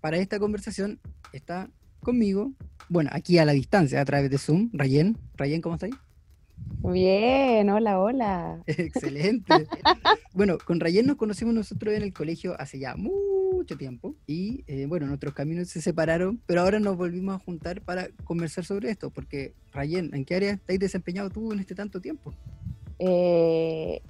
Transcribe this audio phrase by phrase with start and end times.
[0.00, 0.98] para esta conversación
[1.32, 2.52] está conmigo,
[2.88, 5.16] bueno, aquí a la distancia, a través de Zoom, Rayen.
[5.36, 5.90] Rayen, ¿cómo estás?
[6.82, 8.62] Bien, hola, hola.
[8.66, 9.66] Excelente.
[10.32, 14.86] bueno, con Rayen nos conocimos nosotros en el colegio hace ya mucho tiempo y eh,
[14.86, 19.10] bueno, nuestros caminos se separaron, pero ahora nos volvimos a juntar para conversar sobre esto,
[19.10, 22.34] porque Rayen, ¿en qué área estás desempeñado tú en este tanto tiempo?
[22.98, 24.02] Eh,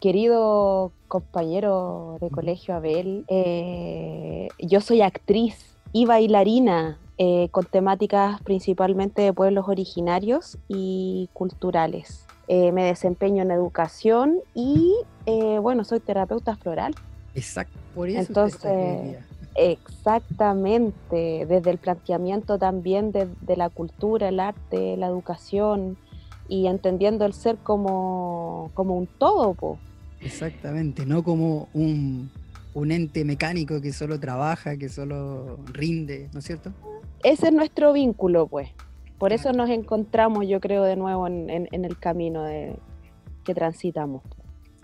[0.00, 9.20] querido compañero de colegio Abel, eh, yo soy actriz y bailarina eh, con temáticas principalmente
[9.22, 12.26] de pueblos originarios y culturales.
[12.48, 14.94] Eh, me desempeño en educación y,
[15.60, 16.94] bueno, soy terapeuta floral.
[17.34, 18.18] Exacto, por eso.
[18.20, 19.18] Entonces,
[19.54, 25.96] exactamente, desde el planteamiento también de, de la cultura, el arte, la educación,
[26.50, 29.54] y entendiendo el ser como, como un todo.
[29.54, 29.78] Po.
[30.20, 32.30] Exactamente, no como un,
[32.74, 36.72] ente mecánico que solo trabaja, que solo rinde, ¿no es cierto?
[37.22, 38.68] Ese es nuestro vínculo, pues.
[39.18, 42.76] Por eso nos encontramos, yo creo, de nuevo en, el camino de,
[43.44, 44.22] que transitamos.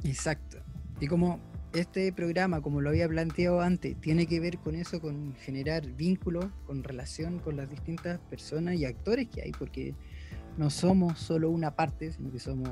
[0.05, 0.59] Exacto.
[1.01, 1.39] Y como
[1.73, 6.51] este programa, como lo había planteado antes, tiene que ver con eso, con generar vínculo,
[6.67, 9.95] con relación con las distintas personas y actores que hay, porque
[10.57, 12.71] no somos solo una parte, sino que somos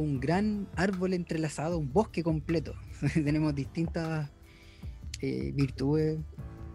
[0.00, 2.74] un gran árbol entrelazado, un bosque completo.
[3.14, 4.30] Tenemos distintas
[5.20, 6.18] eh, virtudes,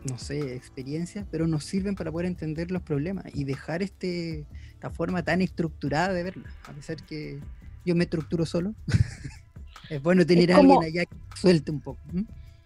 [0.10, 4.90] no sé, experiencias, pero nos sirven para poder entender los problemas y dejar este, esta
[4.90, 6.50] forma tan estructurada de verla.
[6.68, 7.40] A pesar que
[7.86, 8.74] yo me estructuro solo,
[9.90, 12.00] es bueno tener a alguien allá que suelte un poco.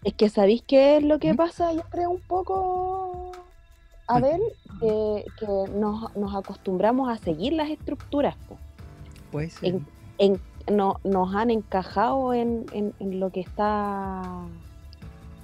[0.04, 3.32] Es que sabéis qué es lo que pasa, yo creo, un poco,
[4.06, 4.40] a ver,
[4.80, 5.24] que,
[5.74, 8.36] nos, acostumbramos a seguir las estructuras.
[9.30, 14.22] Pues en, no, nos han encajado en, en, lo que está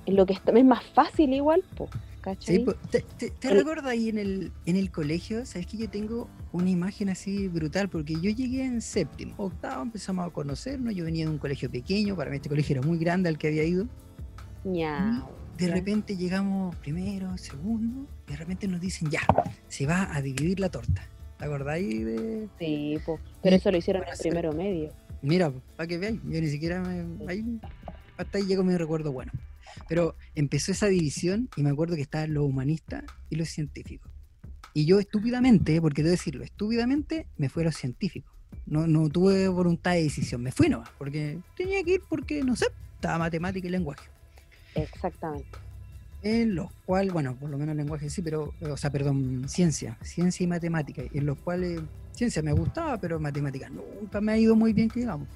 [0.06, 1.88] en lo que está, es más fácil igual, po,
[2.20, 2.64] ¿cachai?
[2.90, 5.46] ¿Te, te, recuerdo ahí en el, en el colegio?
[5.46, 10.26] Sabes que yo tengo una imagen así brutal, porque yo llegué en séptimo, octavo, empezamos
[10.26, 13.28] a conocernos, yo venía de un colegio pequeño, para mí este colegio era muy grande
[13.28, 13.86] al que había ido.
[14.64, 15.26] Ya.
[15.58, 19.20] De repente llegamos primero, segundo, de repente nos dicen, ya,
[19.68, 21.06] se va a dividir la torta.
[21.38, 22.48] ¿Te acordáis de...?
[22.58, 22.98] Sí,
[23.42, 24.90] pero eso lo hicieron en el primero medio.
[25.24, 26.82] Mira, para que veáis, yo ni siquiera
[27.26, 27.58] ahí,
[28.16, 29.32] hasta ahí llegó mi recuerdo bueno.
[29.88, 34.12] Pero empezó esa división y me acuerdo que estaban los humanistas y los científicos.
[34.74, 38.32] Y yo estúpidamente, porque debo decirlo, estúpidamente me fui a los científicos.
[38.66, 42.54] No, no tuve voluntad de decisión, me fui nomás, porque tenía que ir porque, no
[42.54, 44.08] sé, estaba matemática y lenguaje.
[44.74, 45.58] Exactamente
[46.24, 50.42] en los cuales, bueno, por lo menos lenguaje sí, pero, o sea, perdón, ciencia, ciencia
[50.42, 51.82] y matemática, en los cuales
[52.14, 55.28] ciencia me gustaba, pero matemática nunca me ha ido muy bien, que digamos.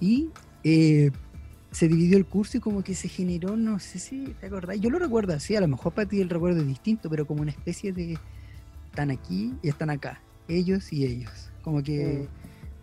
[0.00, 0.30] Y
[0.62, 1.10] eh,
[1.70, 4.90] se dividió el curso y como que se generó, no sé si te acordás, yo
[4.90, 7.50] lo recuerdo así, a lo mejor para ti el recuerdo es distinto, pero como una
[7.50, 8.18] especie de
[8.86, 12.28] están aquí y están acá, ellos y ellos, como que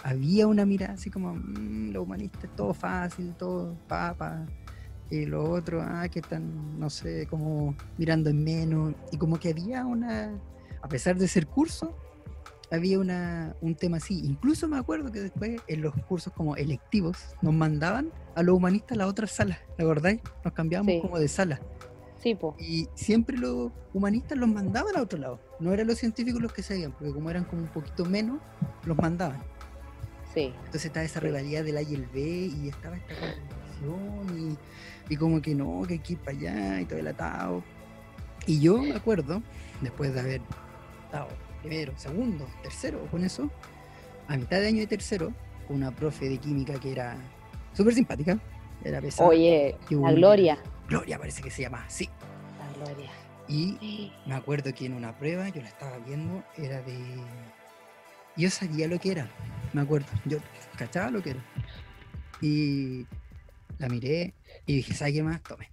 [0.03, 4.45] había una mirada así como, mmm, lo humanista es todo fácil, todo papa
[5.09, 9.49] y lo otro, ah, que están, no sé, como mirando en menos, y como que
[9.49, 10.31] había una,
[10.81, 11.95] a pesar de ser curso,
[12.71, 14.21] había una, un tema así.
[14.23, 18.93] Incluso me acuerdo que después en los cursos como electivos nos mandaban a los humanistas
[18.93, 20.21] a la otra sala, ¿te acordáis?
[20.43, 21.59] Nos cambiábamos como de sala.
[22.17, 22.55] Sí, po.
[22.59, 25.39] Y siempre los humanistas los mandaban a otro lado.
[25.59, 28.39] No eran los científicos los que sabían, porque como eran como un poquito menos,
[28.85, 29.41] los mandaban.
[30.33, 30.53] Sí.
[30.57, 34.57] Entonces estaba esa rivalidad del A y el B y estaba esta competición y
[35.11, 37.61] y como que no, que hay que ir para allá y todo el atado.
[38.47, 39.41] Y yo me acuerdo,
[39.81, 40.41] después de haber
[41.03, 41.27] estado
[41.61, 43.49] primero, segundo, tercero con eso,
[44.27, 45.33] a mitad de año de tercero,
[45.69, 47.17] una profe de química que era
[47.73, 48.39] súper simpática,
[48.83, 49.29] era pesada.
[49.29, 50.57] Oye, la Gloria.
[50.87, 52.09] Gloria parece que se llama, sí.
[52.57, 53.11] La Gloria.
[53.47, 56.97] Y me acuerdo que en una prueba, yo la estaba viendo, era de...
[58.37, 59.29] Yo sabía lo que era,
[59.73, 60.37] me acuerdo, yo
[60.77, 61.43] cachaba lo que era.
[62.41, 63.05] Y
[63.77, 64.33] la miré
[64.65, 65.43] y dije, ¿sabes qué más?
[65.43, 65.69] Tome.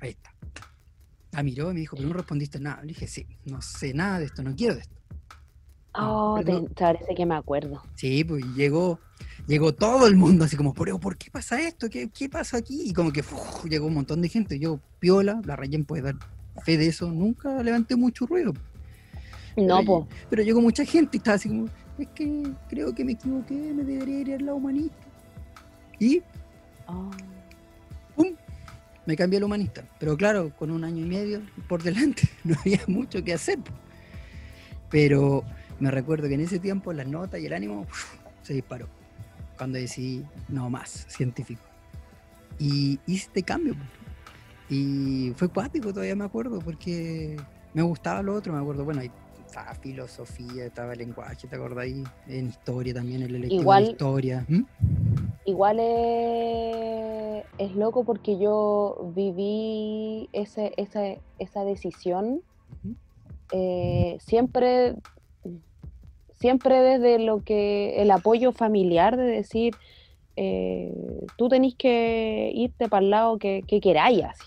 [0.00, 0.32] Ahí está.
[1.32, 2.80] La miró y me dijo, pero no respondiste nada.
[2.80, 4.96] Le dije, sí, no sé nada de esto, no quiero de esto.
[5.94, 7.82] Oh, te, parece que me acuerdo.
[7.94, 8.98] Sí, pues llegó,
[9.46, 11.90] llegó todo el mundo así como, pero ¿por qué pasa esto?
[11.90, 12.82] ¿Qué, qué pasa aquí?
[12.86, 13.22] Y como que
[13.68, 14.58] llegó un montón de gente.
[14.58, 16.14] Yo, piola, la Rayen puede dar
[16.64, 18.52] fe de eso, nunca levanté mucho ruido.
[19.56, 20.06] No, pues.
[20.30, 21.66] Pero llegó mucha gente y estaba así como,
[21.98, 24.96] es que creo que me equivoqué, me debería ir a la humanista.
[25.98, 26.22] Y
[26.86, 27.10] oh
[29.06, 29.84] me cambié al humanista.
[29.98, 33.58] Pero claro, con un año y medio por delante no había mucho que hacer.
[34.90, 35.44] Pero
[35.82, 37.86] me recuerdo que en ese tiempo la nota y el ánimo
[38.42, 38.86] se disparó.
[39.58, 41.60] Cuando decidí, no más, científico.
[42.56, 43.74] Y hice este cambio.
[44.70, 47.36] Y fue cuático, todavía me acuerdo, porque
[47.74, 49.10] me gustaba lo otro, me acuerdo, bueno, ahí
[49.44, 52.04] estaba filosofía, estaba lenguaje, ¿te ahí?
[52.28, 54.46] En historia también, el electivo Igual- de historia.
[54.48, 54.62] ¿Mm?
[55.46, 61.00] Igual es, es loco porque yo viví ese, esa,
[61.40, 62.40] esa decisión
[63.50, 64.94] eh, siempre,
[66.42, 69.74] siempre desde lo que el apoyo familiar de decir,
[70.36, 70.92] eh,
[71.38, 74.44] tú tenés que irte para el lado que, que queráis así.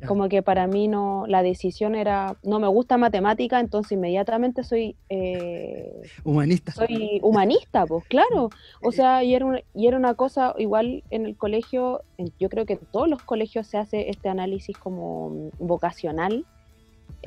[0.00, 0.06] Ya.
[0.06, 4.94] Como que para mí no, la decisión era, no me gusta matemática, entonces inmediatamente soy,
[5.08, 6.70] eh, Humanista.
[6.70, 8.50] soy humanista, pues claro.
[8.80, 12.02] O sea, y era, una, y era una cosa, igual en el colegio,
[12.38, 16.46] yo creo que en todos los colegios se hace este análisis como vocacional,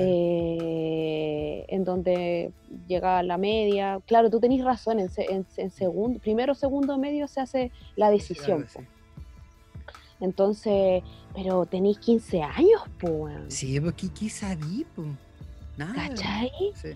[0.01, 2.51] eh, en donde
[2.87, 3.99] llega la media.
[4.05, 8.09] Claro, tú tenés razón, en, se- en, en segundo, primero, segundo, medio se hace la
[8.09, 8.65] decisión.
[10.19, 11.03] Entonces,
[11.33, 13.35] pero tenéis 15 años, pues.
[13.53, 14.85] Sí, porque ¿qué sabí?
[14.95, 15.03] po?
[15.77, 15.93] Nada.
[15.95, 16.51] ¿Cachai?
[16.75, 16.89] Sí.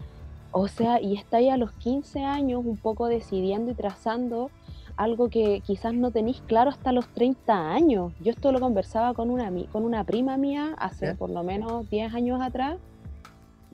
[0.52, 4.52] O sea, y está ahí a los 15 años un poco decidiendo y trazando
[4.96, 8.13] algo que quizás no tenéis claro hasta los 30 años.
[8.22, 12.13] Yo esto lo conversaba con una, con una prima mía hace por lo menos 10
[12.13, 12.78] años atrás.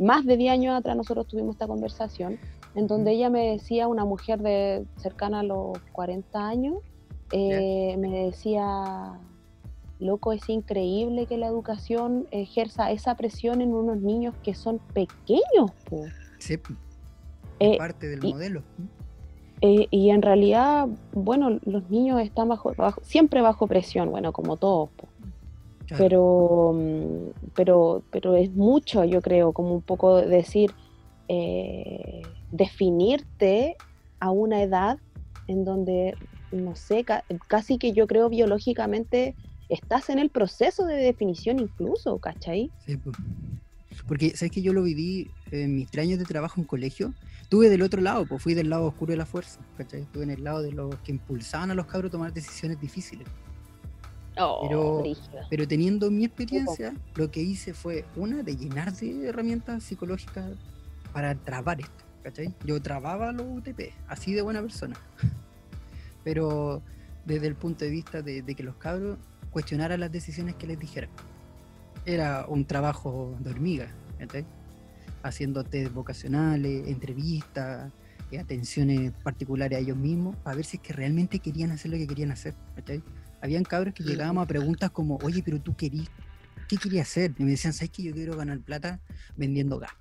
[0.02, 2.40] Más de 10 años atrás nosotros tuvimos esta conversación
[2.74, 3.18] en donde Ujú.
[3.18, 6.78] ella me decía, una mujer de cercana a los 40 años,
[7.32, 9.14] eh, me decía,
[10.00, 15.70] loco, es increíble que la educación ejerza esa presión en unos niños que son pequeños.
[15.88, 16.04] po".
[16.40, 16.74] Sí, po.
[17.60, 18.62] Eh, parte del y- modelo.
[18.78, 18.84] ¿Mm?
[19.64, 24.58] Eh, y en realidad, bueno, los niños están bajo, bajo- siempre bajo presión, bueno, como
[24.58, 25.08] todos, po.
[25.92, 26.04] Claro.
[26.06, 30.72] pero, pero, pero es mucho, yo creo, como un poco decir,
[31.28, 33.76] eh, definirte
[34.22, 34.98] a una edad
[35.48, 36.16] en donde,
[36.52, 39.36] no sé, ca- casi que yo creo biológicamente
[39.68, 42.72] estás en el proceso de definición incluso, ¿cachai?
[42.86, 43.12] Sí, po.
[44.08, 47.14] Porque, ¿sabes que Yo lo viví en mis tres años de trabajo en colegio.
[47.42, 50.04] Estuve del otro lado, pues fui del lado oscuro de la fuerza, ¿cachai?
[50.04, 53.28] Estuve en el lado de los que impulsaban a los cabros a tomar decisiones difíciles.
[54.38, 55.40] Oh, Pero- brígido.
[55.50, 60.50] Pero teniendo mi experiencia, lo que hice fue, una, de llenar de herramientas psicológicas
[61.12, 62.54] para trabar esto, ¿cachai?
[62.66, 64.96] Yo trababa los UTP, así de buena persona.
[66.24, 66.82] Pero
[67.26, 69.18] desde el punto de vista de, de que los cabros
[69.52, 71.10] cuestionaran las decisiones que les dijeran.
[72.06, 73.88] Era un trabajo de hormiga,
[74.18, 74.46] ¿cachai?
[75.24, 77.92] Haciendo test vocacionales, entrevistas,
[78.32, 81.98] eh, atenciones particulares a ellos mismos, para ver si es que realmente querían hacer lo
[81.98, 83.04] que querían hacer, ¿cachai?
[83.42, 86.10] Habían cabros que llegábamos a preguntas como, oye, pero tú querías,
[86.68, 87.34] ¿qué querías hacer?
[87.38, 89.00] Y me decían, ¿sabes que yo quiero ganar plata
[89.36, 89.92] vendiendo gas?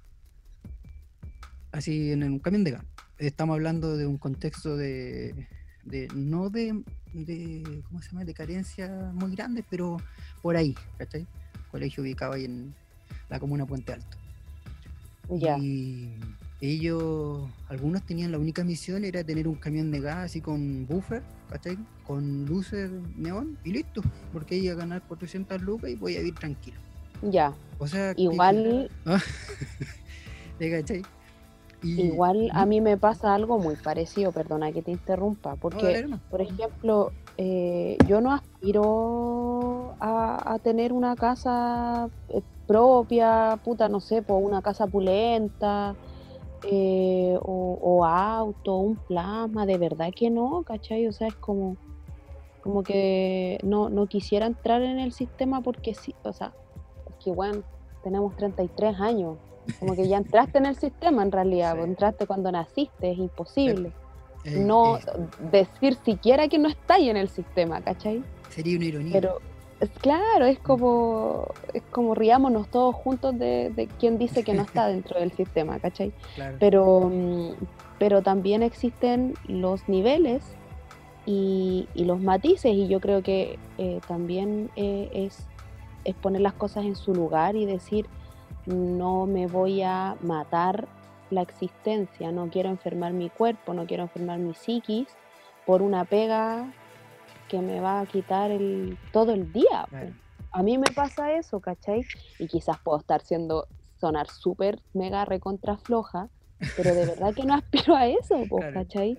[1.72, 2.84] Así en un camión de gas.
[3.18, 5.46] Estamos hablando de un contexto de,
[5.84, 6.82] de no de,
[7.12, 8.24] de, ¿cómo se llama?
[8.24, 9.96] De carencia muy grandes, pero
[10.42, 11.26] por ahí, ¿cachai?
[11.70, 12.74] Colegio ubicado ahí en
[13.28, 14.16] la comuna Puente Alto.
[15.30, 15.56] Ya.
[15.58, 16.18] Y
[16.60, 21.22] ellos, algunos tenían la única misión era tener un camión de gas así con buffer,
[21.50, 21.76] ¿cachai?
[22.06, 24.02] Con luces neón y listo,
[24.32, 26.78] porque iba a ganar 400 lucas y voy a vivir tranquilo.
[27.22, 28.90] Ya, O sea, que- igual,
[30.58, 31.04] ¿te cachai?
[31.82, 36.06] Y- igual a mí me pasa algo muy parecido, perdona que te interrumpa, porque.
[36.30, 43.98] Por ejemplo, eh, yo no aspiro a, a tener una casa eh, propia, puta, no
[44.00, 45.96] sé, pues una casa pulenta,
[46.64, 51.06] eh, o, o auto, un plasma, de verdad que no, ¿cachai?
[51.06, 51.76] O sea, es como,
[52.60, 56.52] como que no, no quisiera entrar en el sistema porque sí, o sea,
[57.08, 57.62] es que bueno,
[58.02, 59.38] tenemos 33 años,
[59.78, 61.82] como que ya entraste en el sistema en realidad, Sí.
[61.82, 63.92] entraste cuando naciste, es imposible
[64.44, 65.02] Eh, no eh,
[65.52, 68.22] decir siquiera que no estáis en el sistema, ¿cachai?
[68.48, 69.12] sería una ironía.
[69.12, 69.38] Pero
[69.88, 74.86] claro, es como, es como riámonos todos juntos de, de quien dice que no está
[74.88, 76.12] dentro del sistema, ¿cachai?
[76.34, 76.56] claro.
[76.60, 77.52] Pero, mm,
[77.98, 80.42] pero también existen los niveles
[81.26, 85.46] y, y los matices, y yo creo que eh, también eh, es,
[86.04, 88.06] es poner las cosas en su lugar y decir,
[88.66, 90.88] no me voy a matar
[91.30, 95.08] la existencia, no quiero enfermar mi cuerpo, no quiero enfermar mi psiquis
[95.66, 96.72] por una pega
[97.50, 99.86] que me va a quitar el, todo el día.
[99.88, 100.12] Claro.
[100.52, 102.04] A mí me pasa eso, ¿cachai?
[102.38, 103.66] Y quizás puedo estar siendo,
[104.00, 106.28] sonar súper mega recontra floja,
[106.76, 108.74] pero de verdad que no aspiro a eso, po, Claro.
[108.74, 109.18] ¿cachai?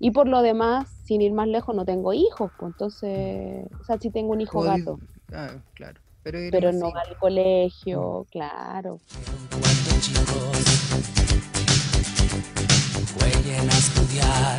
[0.00, 3.98] Y por lo demás, sin ir más lejos, no tengo hijos, pues entonces, o sea,
[3.98, 4.98] sí tengo un hijo Podí- gato,
[5.32, 6.00] Ah, claro.
[6.22, 8.98] Pero, no va al colegio, claro.
[9.50, 10.24] Cuando chicos
[13.18, 14.58] jueguen a estudiar,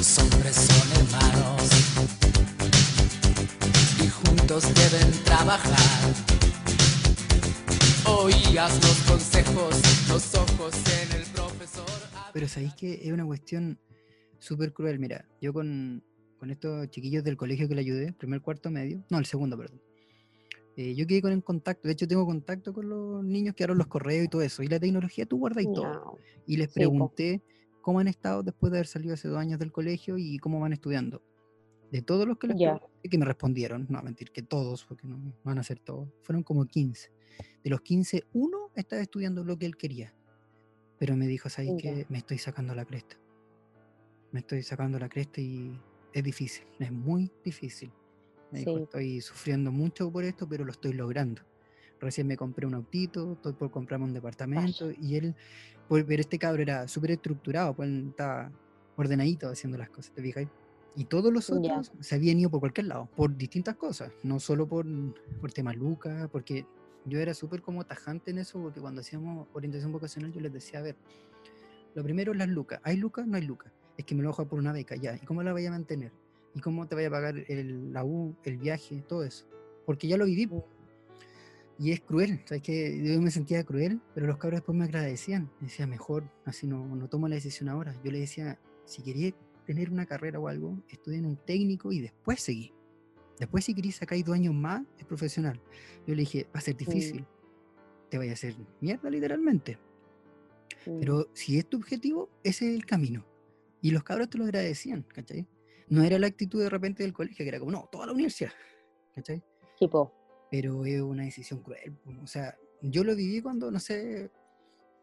[0.00, 1.62] los hombres son hermanos
[4.02, 4.64] y juntos
[5.26, 6.14] trabajar.
[8.06, 11.84] Oías los consejos, los ojos en el profesor.
[12.32, 13.78] Pero sabéis que es una cuestión
[14.38, 14.98] súper cruel.
[14.98, 16.02] Mira, yo con,
[16.38, 19.82] con estos chiquillos del colegio que le ayudé, primer cuarto medio, no, el segundo, perdón.
[20.76, 23.74] eh, yo quedé con el contacto, de hecho tengo contacto con los niños que ahora
[23.74, 24.62] los correos y todo eso.
[24.62, 26.16] Y la tecnología tú guardas y todo.
[26.46, 27.42] Y les pregunté
[27.80, 30.72] cómo han estado después de haber salido hace dos años del colegio y cómo van
[30.72, 31.22] estudiando.
[31.90, 35.18] De todos los que les pregunté, que me respondieron, no mentir, que todos, porque no,
[35.18, 37.10] no van a ser todos, fueron como 15.
[37.64, 40.14] De los 15, uno estaba estudiando lo que él quería.
[40.98, 41.76] Pero me dijo, ¿sabes Ya.
[41.78, 42.06] qué?
[42.08, 43.16] Me estoy sacando la cresta.
[44.32, 45.76] Me estoy sacando la cresta y
[46.12, 47.90] es difícil, es muy difícil.
[48.52, 48.82] Me dijo, Sí.
[48.84, 51.42] estoy sufriendo mucho por esto, pero lo estoy logrando.
[52.00, 55.34] Recién me compré un autito, estoy por comprarme un departamento y él,
[55.90, 58.50] pero este cabro era súper estructurado, pues estaba
[58.96, 60.46] ordenadito haciendo las cosas, ¿te fijas?
[60.94, 64.66] Y todos los otros se habían ido por cualquier lado, por distintas cosas, no solo
[64.66, 64.86] por,
[65.40, 66.64] por temas lucas, porque
[67.06, 70.80] yo era súper como tajante en eso, porque cuando hacíamos orientación vocacional yo les decía,
[70.80, 70.96] a ver,
[71.94, 73.26] lo primero es las lucas, ¿hay lucas?
[73.26, 75.52] No hay lucas, es que me lo bajo por una beca, ya, ¿y cómo la
[75.52, 76.12] vaya a mantener?
[76.54, 79.46] ¿Y cómo te vaya a pagar el, la U, el viaje, todo eso?
[79.86, 80.48] Porque ya lo viví.
[81.80, 85.50] Y es cruel, ¿sabes que Yo me sentía cruel, pero los cabros después me agradecían.
[85.60, 87.98] Me decían, mejor, así no, no tomo la decisión ahora.
[88.04, 89.32] Yo le decía, si quería
[89.64, 92.74] tener una carrera o algo, estudien un técnico y después seguí.
[93.38, 95.58] Después si queréis sacar dos años más, es profesional.
[96.06, 97.24] Yo le dije, va a ser difícil.
[98.10, 99.78] Te vaya a hacer mierda literalmente.
[100.84, 103.24] Pero si es tu objetivo, ese es el camino.
[103.80, 105.48] Y los cabros te lo agradecían, ¿cachai?
[105.88, 108.52] No era la actitud de repente del colegio, que era como, no, toda la universidad,
[109.14, 109.42] ¿cachai?
[109.78, 110.19] Tipo,
[110.50, 111.92] Pero es una decisión cruel.
[112.04, 114.30] po, O sea, yo lo viví cuando, no sé,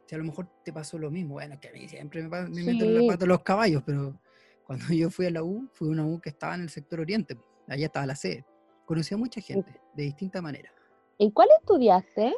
[0.05, 1.35] si a lo mejor te pasó lo mismo.
[1.35, 3.07] Bueno, que a mí siempre me, me meten la Sí.
[3.07, 4.19] pata los caballos, pero
[4.65, 6.99] cuando yo fui a la U, fui a una U que estaba en el sector
[6.99, 7.37] oriente.
[7.67, 8.45] Allá estaba la sede.
[8.85, 10.71] Conocí a mucha gente, de distintas maneras.
[11.19, 12.35] ¿en cuál estudiaste?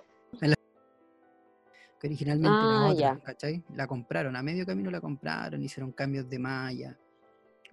[2.00, 3.20] que originalmente Ah, otra, ya.
[3.20, 3.62] ¿cachai?
[3.76, 6.98] La compraron, a medio camino la compraron, hicieron cambios de malla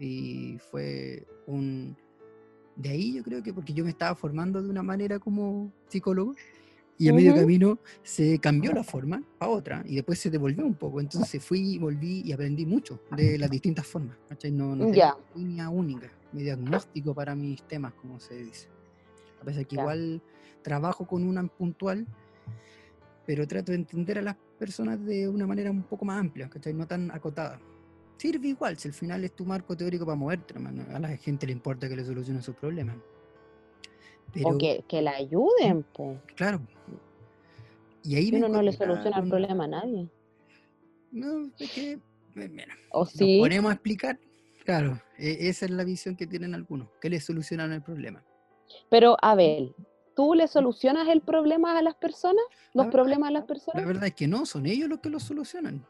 [0.01, 1.97] y fue un...
[2.77, 6.35] De ahí yo creo que porque yo me estaba formando de una manera como psicólogo
[6.99, 10.75] y a medio camino se cambió la forma a otra y después se devolvió un
[10.75, 14.51] poco, entonces fui, volví y aprendí mucho de las distintas formas, ¿cachai?
[14.51, 15.15] No, no tengo Ya.
[15.15, 18.69] una línea única, mi diagnóstico para mis temas, como se dice.
[19.41, 20.23] A pesar que igual
[20.63, 22.07] trabajo con una puntual,
[23.27, 26.73] pero trato de entender a las personas de una manera un poco más amplia, ¿cachai?
[26.73, 27.61] No tan acotada.
[28.17, 30.85] Sirve igual, si al final es tu marco teórico para moverte, hermano.
[30.95, 32.97] A la gente le importa que le solucionen sus problemas.
[34.33, 36.21] Pero, o que, que la ayuden, po.
[36.35, 36.61] claro.
[38.03, 40.09] Y ahí uno no le soluciona el problema a nadie.
[41.11, 42.01] No, es que, eh,
[42.35, 43.39] mira, ¿O nos sí?
[43.39, 44.19] ponemos a explicar,
[44.65, 48.25] claro, e- esa es la visión que tienen algunos, que les solucionan el problema.
[48.91, 49.75] Pero, Abel,
[50.15, 52.45] ¿tú le solucionas el problema a las personas?
[52.75, 53.87] ¿Los La- problemas a las La personas?
[53.87, 55.87] verdad es que no, son ellos los que lo solucionan.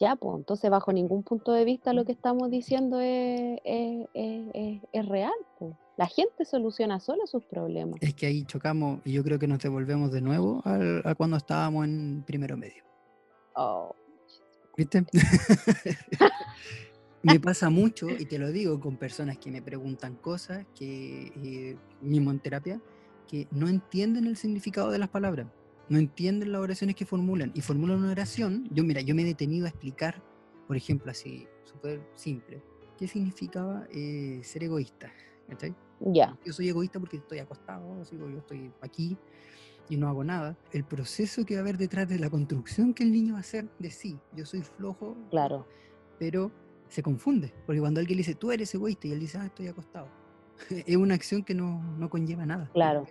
[0.00, 4.80] Ya, pues, entonces bajo ningún punto de vista lo que estamos diciendo es, es- es-
[4.92, 5.32] es- real.
[5.58, 5.76] po.
[5.98, 7.96] La gente soluciona sola sus problemas.
[8.00, 11.36] Es que ahí chocamos y yo creo que nos devolvemos de nuevo al- a cuando
[11.36, 12.82] estábamos en primero medio.
[13.54, 13.94] Oh,
[14.76, 15.04] ¿Viste?
[17.22, 21.76] me pasa mucho, y te lo digo, con personas que me preguntan cosas, que eh,
[22.00, 22.80] mismo en terapia,
[23.28, 25.46] que no entienden el significado de las palabras,
[25.90, 28.68] no entienden las oraciones que formulan, y formulan una oración.
[28.70, 30.22] Yo, mira, yo me he detenido a explicar,
[30.66, 32.62] por ejemplo, así, súper simple,
[32.96, 35.12] qué significaba eh, ser egoísta.
[35.48, 35.74] ¿cachai?
[35.98, 39.18] ya, yo soy egoísta porque estoy acostado, así, o yo estoy aquí
[39.88, 40.56] y no hago nada.
[40.70, 43.40] El proceso que va a haber detrás de la construcción que el niño va a
[43.40, 45.66] hacer de sí, yo soy flojo, claro.
[46.20, 46.52] pero
[46.88, 49.66] se confunde, porque cuando alguien le dice, tú eres egoísta, y él dice, ah, estoy
[49.66, 50.08] acostado,
[50.70, 52.70] es una acción que no, no conlleva nada.
[52.72, 53.06] Claro.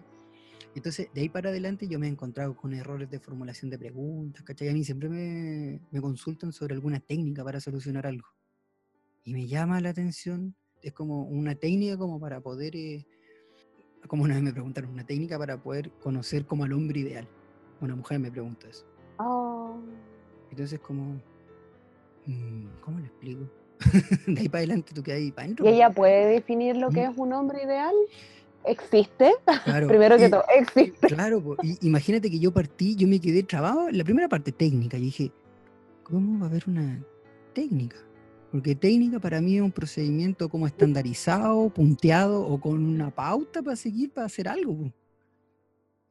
[0.75, 4.43] Entonces, de ahí para adelante yo me he encontrado con errores de formulación de preguntas,
[4.43, 4.69] ¿cachai?
[4.69, 8.27] A mí siempre me, me consultan sobre alguna técnica para solucionar algo.
[9.23, 13.05] Y me llama la atención, es como una técnica como para poder, eh,
[14.07, 17.27] como una vez me preguntaron, una técnica para poder conocer como al hombre ideal.
[17.81, 18.85] Una mujer me pregunta eso.
[19.17, 19.81] Oh,
[20.51, 21.21] Entonces como,
[22.25, 23.49] mm, ¿cómo le explico?
[24.27, 25.65] de ahí para adelante tú quedas ahí para adentro.
[25.65, 27.11] ¿Y ella puede definir lo que Mm.
[27.11, 27.95] es un hombre ideal?
[28.65, 29.31] ¿Existe?
[29.65, 31.07] Claro, Primero que todo, existe.
[31.07, 34.51] Claro, po, y imagínate que yo partí, yo me quedé trabado en la primera parte
[34.51, 34.97] técnica.
[34.97, 35.31] Y dije,
[36.03, 37.03] ¿cómo va a haber una
[37.53, 37.97] técnica?
[38.51, 43.75] Porque técnica para mí es un procedimiento como estandarizado, punteado o con una pauta para
[43.75, 44.75] seguir, para hacer algo.
[44.77, 44.93] po.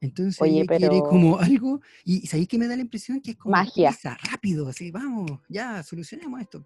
[0.01, 3.31] Entonces Oye, ella quiere pero- como algo, y ¿sabéis que me da la impresión que
[3.31, 3.93] es como Magia.
[4.31, 6.63] rápido, así, vamos, ya, solucionemos esto.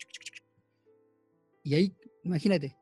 [1.64, 2.76] Y ahí, imagínate,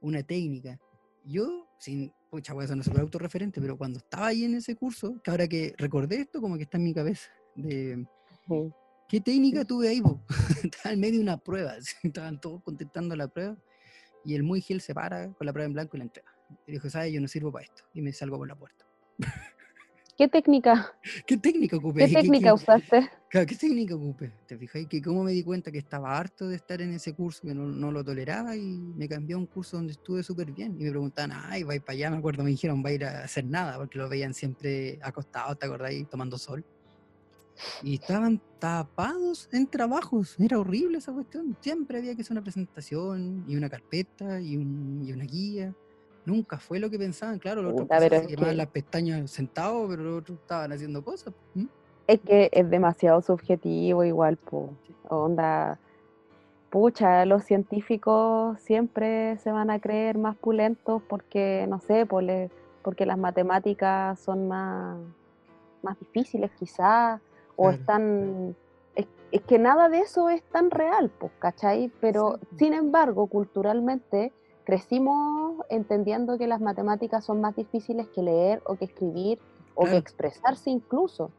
[0.00, 0.78] una técnica.
[1.24, 5.20] yo, sin, pucha, voy a ser súper autorreferente, pero cuando estaba ahí en ese curso,
[5.22, 8.06] que ahora que recordé esto, como que está en mi cabeza, de
[8.48, 8.72] Sí.
[9.08, 10.02] qué técnica tuve ahí,
[10.72, 13.56] estaba en medio de una prueba, estaban todos contestando la prueba,
[14.24, 16.30] y el muy gil se para con la prueba en blanco y la entrega.
[16.66, 17.12] Y dijo, ¿sabes?
[17.12, 18.86] Yo no sirvo para esto, y me salgo por la puerta.
[20.16, 22.04] ¿Qué técnica, ¿Qué técnica ocupé?
[22.04, 23.10] qué técnica usaste?
[23.28, 24.34] Claro, ¿qué técnica ocupé?
[24.46, 27.40] ¿Te fijáis que cómo me di cuenta que estaba harto de estar en ese curso,
[27.46, 30.76] que no, no lo toleraba y me cambié a un curso donde estuve súper bien?
[30.80, 32.92] Y me preguntaban, ay, va a ir para allá, me acuerdo, me dijeron, va a
[32.92, 36.08] ir a hacer nada, porque lo veían siempre acostados, ¿te acordáis?
[36.08, 36.64] Tomando sol.
[37.80, 41.56] Y estaban tapados en trabajos, era horrible esa cuestión.
[41.60, 45.74] Siempre había que hacer una presentación y una carpeta y, un- y una guía.
[46.26, 49.88] Nunca fue lo que pensaban, claro, los otros Puta, se quemaban que- las pestañas sentados,
[49.88, 51.32] pero los otros estaban haciendo cosas.
[51.54, 51.68] ¿m?
[52.08, 54.70] Es que es demasiado subjetivo igual, po.
[55.08, 55.78] Onda,
[56.68, 62.50] pucha, los científicos siempre se van a creer más pulentos porque, no sé, por le-
[62.82, 64.98] porque las matemáticas son más,
[65.82, 67.20] más difíciles quizás,
[67.56, 67.76] o Claro.
[67.78, 68.56] están...
[68.96, 71.90] Es, es que nada de eso es tan real, pues, ¿cachai?
[72.00, 74.32] Pero, Sí, sin embargo, culturalmente
[74.66, 79.38] crecimos entendiendo que las matemáticas son más difíciles que leer o que escribir
[79.76, 81.30] o que expresarse incluso.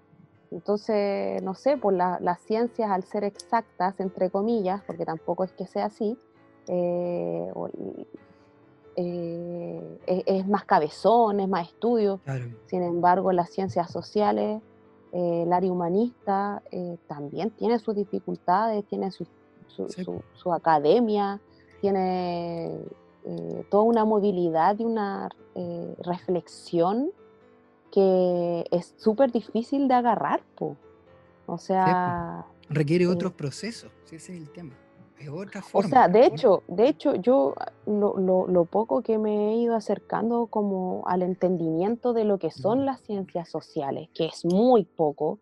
[0.49, 5.51] Entonces, no sé, por la- las ciencias al ser exactas, entre comillas, porque tampoco es
[5.51, 6.17] que sea así,
[6.67, 7.67] eh, o-
[8.95, 12.19] eh, es, es más cabezón, es más estudio.
[12.23, 12.45] Claro.
[12.67, 14.61] Sin embargo, las ciencias sociales,
[15.11, 16.63] eh, el área humanista,
[17.07, 19.25] también tiene sus dificultades, tiene su,
[19.67, 20.03] su- Sí.
[20.03, 21.39] su- su academia,
[21.81, 22.71] tiene
[23.29, 27.11] eh, toda una movilidad y una eh, reflexión
[27.91, 30.75] que es súper difícil de agarrar, po.
[31.45, 33.11] O sea, Requiere Sí.
[33.11, 34.73] otros procesos, ese es el tema.
[35.17, 35.89] Es otra o forma.
[35.89, 37.55] sea, de hecho, de hecho, yo
[37.85, 42.51] lo, lo- lo poco que me he ido acercando como al entendimiento de lo que
[42.51, 45.39] son las ciencias sociales, que es muy poco,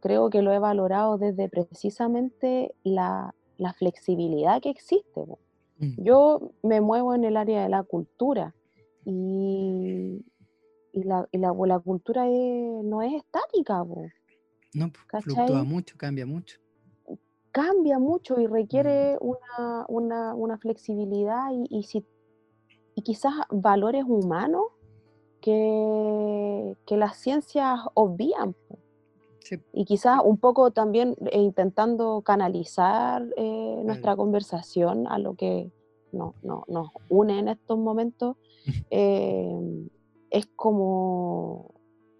[0.00, 5.24] creo que lo he valorado desde precisamente la, la flexibilidad que existe.
[5.26, 5.38] po.
[5.78, 8.54] Mm, Yo me muevo en el área de la cultura
[9.04, 10.24] y,
[10.92, 14.02] y la, y la- la cultura es- no es estática, po.
[14.74, 15.66] No, pues, fluctúa ¿cachai?
[15.66, 16.58] mucho, cambia mucho.
[17.50, 19.26] cambia mucho y requiere Mm.
[19.26, 22.04] una, una- una flexibilidad y, y, si-
[22.94, 24.66] y quizás valores humanos
[25.40, 28.52] que, que las ciencias obvían.
[28.68, 28.78] po.
[29.48, 35.70] Sí, Y quizás un poco también eh, intentando canalizar eh, nuestra conversación a lo que
[36.12, 38.36] no, no- nos une en estos momentos,
[38.90, 39.88] eh,
[40.30, 41.70] es como,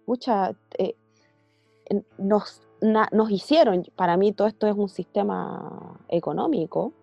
[0.05, 0.95] pucha, eh,
[2.17, 6.93] nos, na- nos hicieron, para mí todo esto es un sistema económico,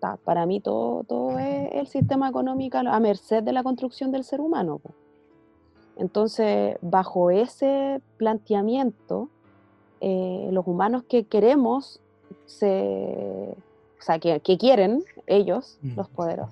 [0.00, 4.24] ta, para mí todo, todo es el sistema económico a merced de la construcción del
[4.24, 4.80] ser humano.
[5.96, 9.28] Entonces, bajo ese planteamiento,
[10.00, 12.00] eh, los humanos que queremos,
[12.46, 12.66] se,
[13.98, 15.96] o sea, que, que quieren ellos, Mm.
[15.96, 16.50] los poderos,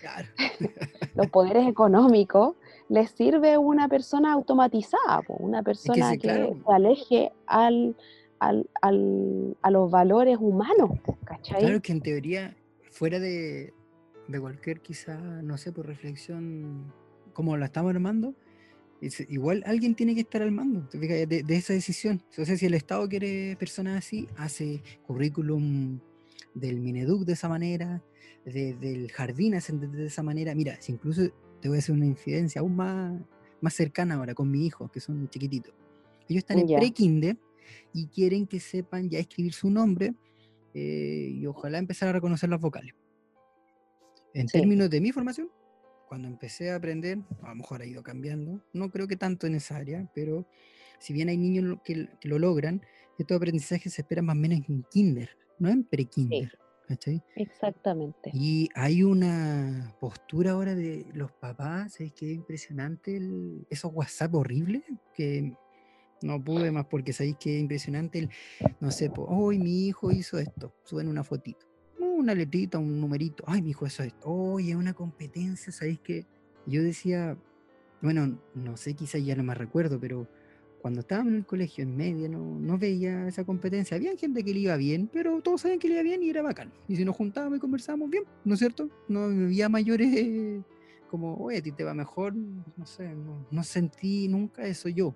[0.00, 0.28] claro.
[1.14, 2.56] los poderes económicos,
[2.88, 6.56] les sirve una persona automatizada, una persona sí, que claro.
[6.66, 7.94] se aleje al,
[8.38, 10.90] al- al- a los valores humanos.
[11.48, 12.56] Claro que en teoría,
[12.90, 13.72] fuera de,
[14.28, 16.92] de cualquier quizá, no sé, por reflexión,
[17.32, 18.34] como la estamos armando,
[19.28, 22.22] igual alguien tiene que estar al mando de, de esa decisión.
[22.38, 25.98] O sea, si el Estado quiere personas así, hace currículum
[26.54, 28.02] del Mineduc de esa manera,
[28.44, 30.54] de- del jardín hacen de, esa manera.
[30.54, 31.22] Mira, si incluso
[31.60, 33.20] te voy a hacer una infidencia aún más,
[33.60, 35.72] más cercana ahora con mi hijo, que son chiquititos.
[36.28, 37.36] Ellos están en pre-kinder
[37.92, 40.14] y quieren que sepan ya escribir su nombre
[40.74, 42.94] eh, y ojalá empezar a reconocer las vocales.
[44.34, 44.58] En Sí.
[44.58, 45.50] términos de mi formación,
[46.12, 49.54] cuando empecé a aprender, a lo mejor ha ido cambiando, no creo que tanto en
[49.54, 50.46] esa área, pero
[50.98, 52.82] si bien hay niños que, que lo logran,
[53.18, 56.58] estos aprendizajes se esperan más o menos en kinder, no en pre-kinder.
[56.86, 57.22] ¿cachai?
[57.34, 58.30] Exactamente.
[58.34, 64.34] Y hay una postura ahora de los papás, es que es impresionante el- esos WhatsApp
[64.34, 64.82] horribles
[65.14, 65.54] que
[66.20, 68.28] no pude más porque sabéis que es impresionante el,
[68.80, 71.64] no sé, hoy mi hijo hizo esto, suben una fotito,
[72.22, 76.26] una letrita, un numerito, ay, mi hijo hizo esto, oye, una competencia, sabéis que
[76.66, 77.36] yo decía,
[78.00, 80.28] bueno, no sé, quizás ya no me recuerdo, pero
[80.80, 83.96] cuando estábamos en el colegio en media no, no veía esa competencia.
[83.96, 86.42] Había gente que le iba bien, pero todos sabían que le iba bien y era
[86.42, 86.72] bacán.
[86.88, 88.90] Y si nos juntábamos y conversábamos bien, ¿no es cierto?
[89.08, 90.64] No había mayores
[91.08, 95.14] como, oye, a ti te va mejor, no sé, no, no sentí nunca eso yo.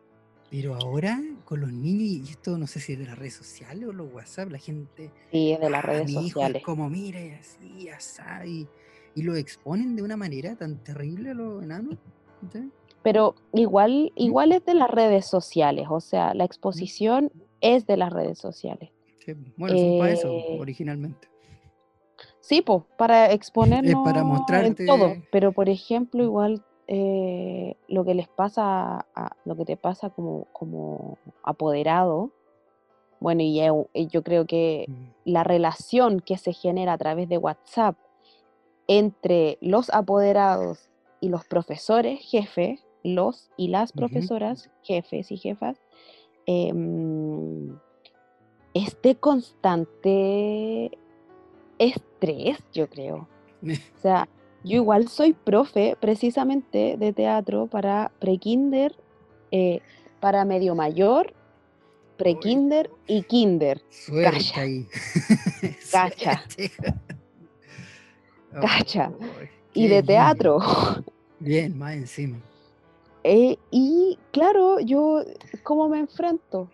[0.50, 3.88] Pero ahora con los niños, y esto no sé si es de las redes sociales
[3.88, 6.88] o los WhatsApp, la gente Sí, es de las "Ah, redes mi hijo es como,
[6.88, 8.68] mira, y así, así, y,
[9.14, 11.96] y lo exponen de una manera tan terrible a los enanos.
[12.40, 12.70] ¿cachai?
[13.02, 17.30] Pero igual, igual es de las redes sociales, o sea, la exposición
[17.60, 18.90] es de las redes sociales.
[19.24, 21.28] Sí, Bueno, son para eso Eh, originalmente.
[22.40, 25.16] Sí, pues, para exponernos para en mostrarte- todo.
[25.30, 30.46] Pero, por ejemplo, igual eh, lo que les pasa, a- lo que te pasa como,
[30.52, 32.30] como apoderado,
[33.20, 34.86] bueno, y yo creo que
[35.24, 37.96] la relación que se genera a través de WhatsApp
[38.88, 40.88] entre los apoderados
[41.20, 45.76] y los profesores jefes, los y las profesoras jefes y jefas,
[46.46, 47.76] em,
[48.74, 50.90] es de constante
[51.78, 53.28] estrés, yo creo.
[53.96, 54.28] O sea,
[54.66, 58.96] yo igual soy profe precisamente de teatro para pre-kinder,
[59.52, 59.80] eh,
[60.18, 61.32] para medio mayor,
[62.16, 63.80] pre-kinder y kinder.
[63.90, 64.60] Suerte Cacha.
[64.60, 64.86] ahí.
[65.92, 66.44] Cacha.
[68.60, 69.12] Cacha.
[69.72, 70.58] Y de teatro.
[71.38, 72.38] Bien, más encima.
[73.22, 75.22] Eh, y claro, yo,
[75.62, 76.68] ¿cómo me enfrento?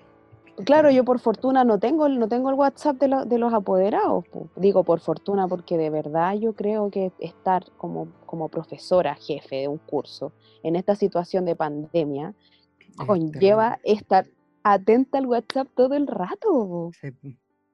[0.64, 3.52] Claro, yo por fortuna no tengo, el- no tengo el WhatsApp de, lo- de los
[3.54, 4.24] apoderados.
[4.28, 4.48] po.
[4.56, 9.68] Digo por fortuna porque de verdad yo creo que estar como, como profesora jefe de
[9.68, 12.34] un curso en esta situación de pandemia
[12.78, 14.26] Es conlleva estar
[14.62, 16.90] atenta al WhatsApp todo el rato.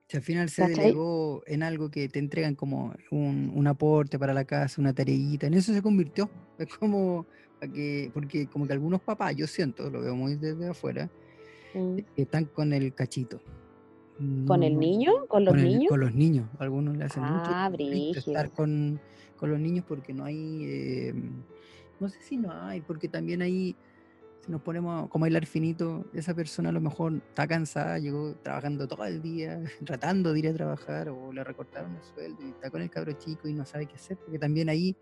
[0.09, 0.87] Si al final se ¿Cachai?
[0.87, 5.47] delegó en algo que te entregan como un, un aporte para la casa, una tareita,
[5.47, 6.31] en eso se convirtió.
[6.59, 7.27] Es como,
[7.61, 11.09] que, porque como que algunos papás, yo siento, lo veo muy desde afuera,
[11.75, 11.99] Mm.
[12.17, 13.41] están con el cachito.
[14.47, 15.27] ¿Con el niño?
[15.29, 15.89] ¿Con los con el- niños?
[15.91, 16.49] con los niños.
[16.59, 19.01] Algunos le hacen mucho Ah, conflicto estar con,
[19.37, 21.15] con los niños porque no hay, eh,
[22.01, 23.77] no sé si no hay, porque también ahí,
[24.45, 28.89] si nos ponemos como bailar finito, esa persona a lo mejor está cansada, llegó trabajando
[28.89, 32.71] todo el día, tratando de ir a trabajar o le recortaron el sueldo y está
[32.71, 34.97] con el cabro chico y no sabe qué hacer, porque también ahí,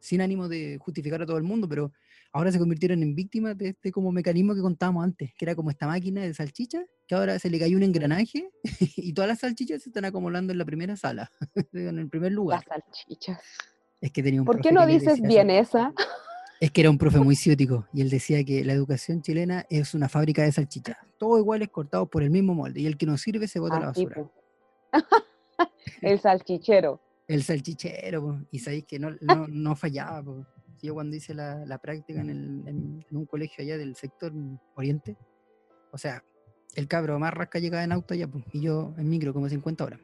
[0.00, 1.92] sin ánimo de justificar a todo el mundo, pero
[2.32, 5.70] ahora se convirtieron en víctimas de este como mecanismo que contábamos antes, que era como
[5.70, 8.50] esta máquina de salchicha, que ahora se le cayó un engranaje
[8.96, 11.30] y todas las salchichas se están acumulando en la primera sala,
[11.72, 12.64] en el primer lugar.
[12.68, 13.40] Las salchichas.
[14.00, 15.92] Es que tenía un ¿Por qué no dices bien esa?
[16.60, 19.94] Es que era un profe muy ciútico y él decía que la educación chilena es
[19.94, 23.16] una fábrica de salchichas, todos iguales cortados por el mismo molde y el que no
[23.16, 24.22] sirve se bota a la Así, basura.
[24.22, 24.32] po.
[26.02, 27.00] El salchichero.
[27.26, 30.22] El salchichero, po, y sabéis que no, no, no fallaba.
[30.22, 30.46] po.
[30.86, 34.32] Yo cuando hice la, la práctica en, el- en- en un colegio allá del sector
[34.74, 35.16] oriente,
[35.90, 36.22] o sea,
[36.74, 39.84] el cabro más rasca llegaba en auto allá, po, y yo en micro como 50
[39.84, 40.00] horas.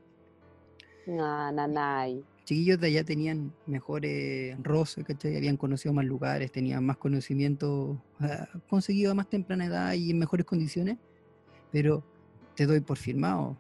[1.07, 2.25] Na, na, nay.
[2.45, 5.37] chiquillos de allá tenían mejores roces, ¿cachai?
[5.37, 10.19] Habían conocido más lugares, tenían más conocimiento ah, conseguido a más temprana edad y en
[10.19, 10.97] mejores condiciones,
[11.71, 12.03] pero
[12.57, 13.57] te doy por firmado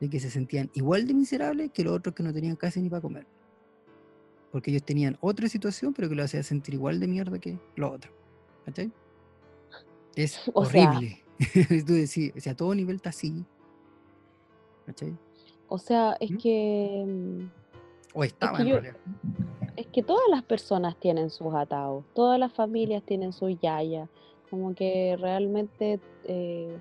[0.00, 2.88] de que se sentían igual de miserables que los otros que no tenían casi ni
[2.90, 3.26] para comer.
[4.52, 7.92] Porque ellos tenían otra situación, pero que lo hacía sentir igual de mierda que los
[7.92, 8.12] otros.
[8.64, 8.90] ¿Cachai?
[10.16, 11.22] Es O sea- horrible.
[11.86, 13.44] Tú decís, o sea, a todo nivel está así.
[14.86, 15.16] ¿Cachai?
[15.68, 16.36] O sea, es ¿Mm?
[16.38, 17.46] que
[18.14, 18.96] O estaba que en yo- realidad.
[19.76, 24.08] es que todas las personas tienen sus atados, todas las familias tienen sus yayas,
[24.50, 26.76] como que realmente eh,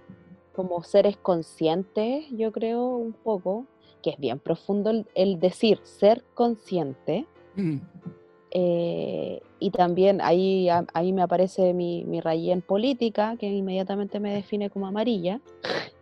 [0.55, 3.65] como seres conscientes, yo creo un poco,
[4.01, 7.27] que es bien profundo el, el decir ser consciente,
[7.57, 7.77] Mm.
[8.51, 14.19] eh, y también ahí, a- ahí me aparece mi, mi rayé en política, que inmediatamente
[14.19, 15.41] me define como amarilla,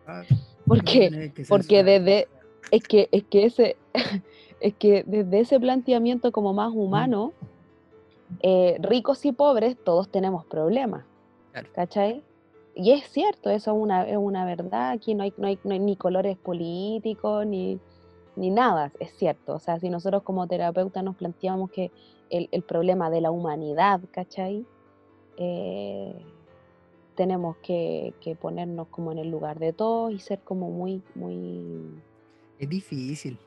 [0.06, 0.22] Ah,
[0.68, 2.28] porque porque desde
[2.72, 3.76] es que es que ese
[4.60, 7.34] es que desde ese planteamiento como más humano
[8.42, 11.04] eh, ricos y pobres todos tenemos problemas
[11.52, 11.70] Claro.
[11.74, 12.24] ¿cachai?
[12.76, 15.72] y es cierto eso es una es una verdad aquí no hay no hay, no
[15.74, 17.80] hay ni colores políticos ni
[18.36, 21.92] ni nada es cierto o sea si nosotros como terapeutas nos planteamos que
[22.30, 24.66] el, el problema de la humanidad ¿cachai?
[25.38, 26.16] Eh,
[27.16, 32.02] tenemos que, que ponernos como en el lugar de todos y ser como muy, muy,
[32.60, 33.38] Es difícil.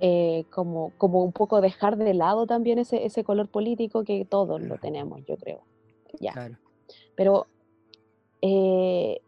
[0.00, 4.62] eh, como, como un poco dejar de lado también ese, ese color político que todos
[4.62, 5.60] lo tenemos, yo creo.
[6.20, 6.32] Ya.
[6.32, 6.56] Claro.
[7.16, 7.46] Pero,
[8.40, 9.20] eh,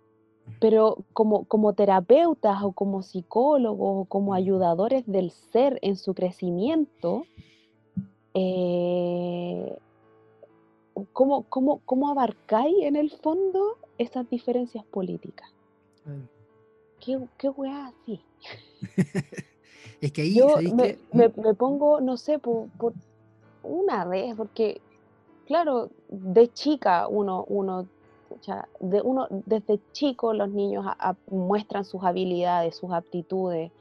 [0.59, 7.25] pero como, como terapeutas o como psicólogos o como ayudadores del ser en su crecimiento,
[8.35, 9.79] eh,
[11.13, 15.49] ¿cómo, cómo, cómo abarcáis en el fondo esas diferencias políticas?
[17.01, 18.21] ¿Qué, qué weá así?
[20.01, 21.41] Es que ahí, Yo ¿sabéis me, me- ¿Mm?
[21.43, 22.95] me pongo, no sé, por, por
[23.63, 24.81] una vez, porque,
[25.47, 27.87] claro, de chica uno, uno,
[28.31, 33.73] pucha, de uno desde chico los niños a- a- muestran sus habilidades, sus aptitudes.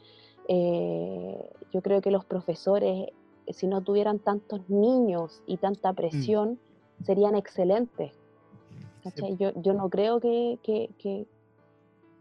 [0.49, 3.07] Eh, yo creo que los profesores
[3.51, 6.59] si no tuvieran tantos niños y tanta presión,
[7.03, 8.11] serían excelentes.
[9.39, 11.25] Yo, yo no creo que, que, que,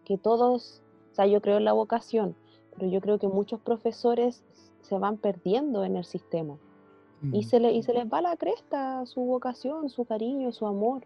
[0.04, 0.80] que todos,
[1.12, 2.34] o sea, yo creo en la vocación,
[2.74, 4.42] pero yo creo que muchos profesores
[4.80, 6.56] se van perdiendo en el sistema.
[7.32, 10.66] Y Mm, se, le, y se les va la cresta su vocación, su cariño, su
[10.66, 11.04] amor.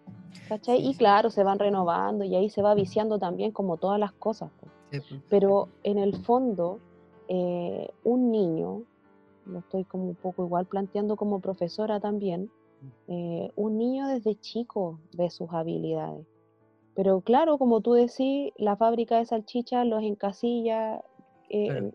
[0.48, 0.80] ¿cachai?
[0.80, 0.98] Sí, Y sí.
[0.98, 4.50] claro, se van renovando y ahí se va viciando también como todas las cosas.
[4.90, 5.20] sí, pues.
[5.28, 6.78] Pero en el fondo,
[7.28, 8.82] eh, un niño,
[9.46, 12.50] lo estoy como un poco igual planteando como profesora también,
[13.08, 16.26] eh, un niño desde chico ve sus habilidades.
[16.94, 21.00] Pero claro, como tú decís, la fábrica de salchichas los encasilla,
[21.52, 21.90] eh, Claro.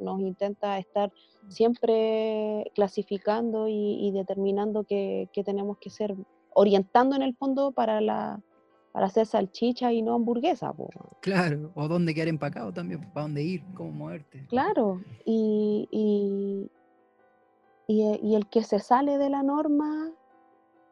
[0.00, 1.12] nos intenta estar
[1.48, 6.16] siempre clasificando y, y determinando qué, tenemos que ser,
[6.54, 8.40] orientando en el fondo para, la,
[8.92, 10.72] para hacer salchicha y no hamburguesa.
[10.72, 10.88] po.
[11.20, 14.46] Claro, o dónde quedar empacado también, para dónde ir, cómo moverte.
[14.48, 16.70] Claro, y, y,
[17.86, 20.10] y, eh, y el que se sale de la norma,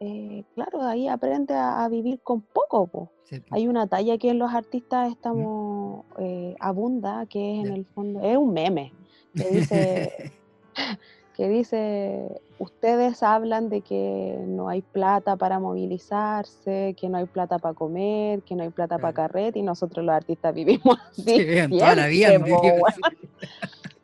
[0.00, 2.86] eh, claro, ahí aprende a, a vivir con poco.
[2.88, 3.10] po.
[3.24, 3.40] Sí.
[3.50, 5.71] Hay una talla que los artistas estamos
[6.18, 8.92] eh, abunda, que es en el fondo, es un meme,
[9.34, 10.32] que dice,
[11.36, 17.58] que dice, ustedes hablan de que no hay plata para movilizarse, que no hay plata
[17.58, 21.22] para comer, que no hay plata para carrete, y nosotros los artistas vivimos así.
[21.22, 22.30] Sí, en toda la vida.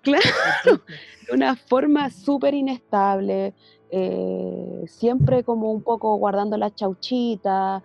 [0.01, 0.81] Claro,
[1.27, 3.53] de una forma súper inestable,
[3.91, 7.83] eh, siempre como un poco guardando la chauchita,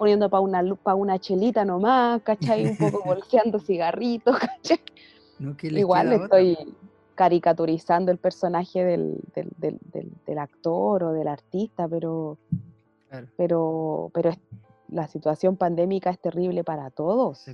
[0.00, 2.64] poniendo para una, pa' una chelita nomás, ¿cachai?
[2.66, 4.80] Un poco bolseando cigarritos, ¿cachai?
[5.38, 6.56] No Igual otra, estoy
[7.14, 9.78] caricaturizando el personaje del, del-
[10.24, 12.38] del- actor o del artista, pero,
[13.08, 14.30] Claro, pero, pero
[14.88, 17.46] la situación pandémica es terrible para todos.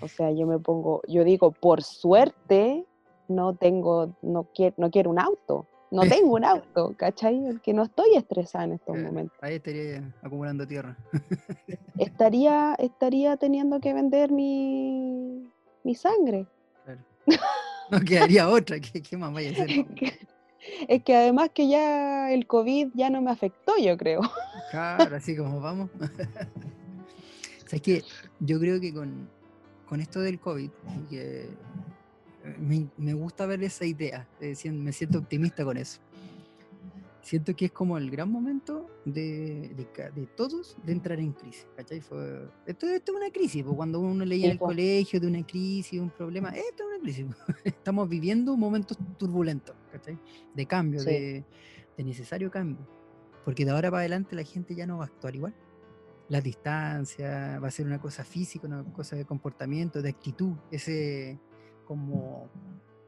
[0.00, 2.86] O sea, yo me pongo, yo digo, por suerte
[3.26, 7.40] no tengo, no quiero, no quiero un auto, no tengo un auto, ¿cachai?
[7.46, 9.38] Porque no estoy estresada en estos Claro, momentos.
[9.40, 10.96] Ahí estaría acumulando tierra.
[11.98, 15.50] Estaría, estaría teniendo que vender mi,
[15.84, 16.46] mi sangre.
[16.84, 17.00] Claro.
[17.90, 18.78] No quedaría otra.
[18.80, 19.70] ¿Qué, qué más vaya a hacer?
[19.70, 20.28] Es que,
[20.88, 24.20] es que además que ya el COVID ya no me afectó, yo creo.
[24.70, 25.90] Claro, así como vamos.
[27.66, 28.02] ¿Sabes qué?
[28.40, 29.28] Yo creo que con,
[29.86, 31.50] con esto del COVID, y que eh,
[32.58, 36.00] me, me gusta ver esa idea, eh, me siento optimista con eso.
[37.22, 41.66] Siento que es como el gran momento de, de de todos de entrar en crisis.
[41.76, 42.00] ¿cachai?
[42.00, 45.46] Fue, esto, esto es una crisis, pues, cuando uno leía en el colegio de una
[45.46, 47.26] crisis, un problema, esto es una crisis.
[47.64, 50.18] Estamos viviendo momentos turbulentos, ¿cachai?
[50.54, 51.10] De cambio, Sí.
[51.10, 51.44] de,
[51.98, 52.78] de necesario cambio.
[53.44, 55.54] Porque de ahora para adelante la gente ya no va a actuar igual.
[56.30, 60.54] La distancia va a ser una cosa física, una cosa de comportamiento, de actitud.
[60.70, 61.38] Ese
[61.90, 62.48] como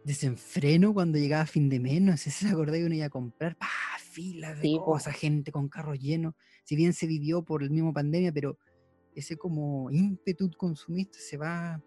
[0.03, 3.57] desenfreno cuando llegaba fin de mes, no sé si se acordáis, uno iba a comprar,
[3.57, 3.69] ¡pah!
[4.11, 6.35] filas de Sí, cosas, gente con carros llenos.
[6.65, 8.59] Si bien se vivió por el mismo pandemia, pero
[9.15, 11.81] ese como ímpetu consumista se va,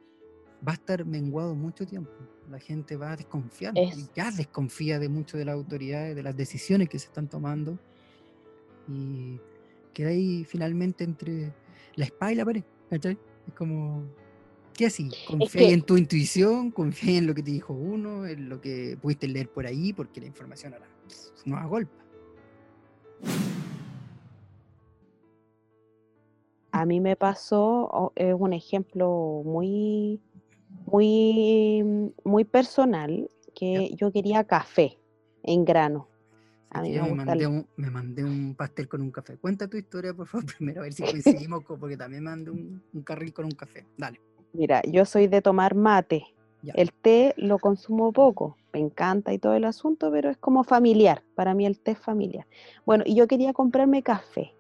[0.66, 2.12] va a estar menguado mucho tiempo.
[2.50, 6.38] La gente va a desconfiar, Es- ya desconfía de mucho de las autoridades, de las
[6.38, 7.78] decisiones que se están tomando.
[8.88, 9.38] Y
[9.94, 11.54] queda ahí finalmente entre
[11.96, 12.64] la espada y la pared.
[12.90, 13.20] ¿cachai?
[13.48, 14.06] Es como,
[14.76, 15.10] ¿qué así?
[15.26, 18.98] Confía que- en tu intuición, confía en lo que te dijo uno, en lo que
[19.02, 20.88] pudiste leer por ahí, porque la información ahora
[21.46, 21.94] no a golpe.
[26.72, 30.20] A mí me pasó, es un ejemplo muy,
[30.86, 35.00] muy, muy personal, que yo quería café
[35.44, 36.10] en grano.
[36.70, 39.38] A mí me mandé, un, me mandé un pastel con un café.
[39.38, 42.84] Cuenta tu historia, por favor, primero, a ver si coincidimos, co- porque también mandé un,
[42.92, 43.86] un carril con un café.
[43.98, 44.20] Dale.
[44.56, 46.26] Mira, yo soy de tomar mate.
[46.62, 46.74] Ya.
[46.76, 51.22] El té lo consumo poco, me encanta y todo el asunto, pero es como familiar.
[51.36, 52.48] Para mí el té es familiar.
[52.86, 54.54] Bueno, y yo quería comprarme café.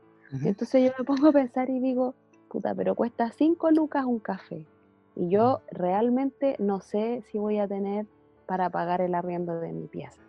[0.43, 2.13] Entonces yo me pongo a pensar y digo,
[2.49, 4.65] puta, pero cuesta 5 lucas un café.
[5.15, 8.05] Y yo realmente no sé si voy a tener
[8.45, 10.21] para pagar el arriendo de mi pieza.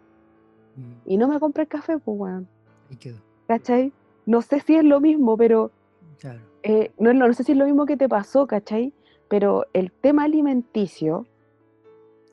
[0.76, 2.48] Mm, Y no me compré el café, pues, weón.
[2.88, 3.16] Ahí quedó.
[3.48, 3.92] ¿Cachai?
[4.26, 5.72] No sé si es lo mismo, pero
[6.20, 6.40] Claro.
[6.62, 8.92] eh, no, no, no sé si es lo mismo que te pasó, ¿cachai?
[9.28, 11.26] Pero el tema alimenticio,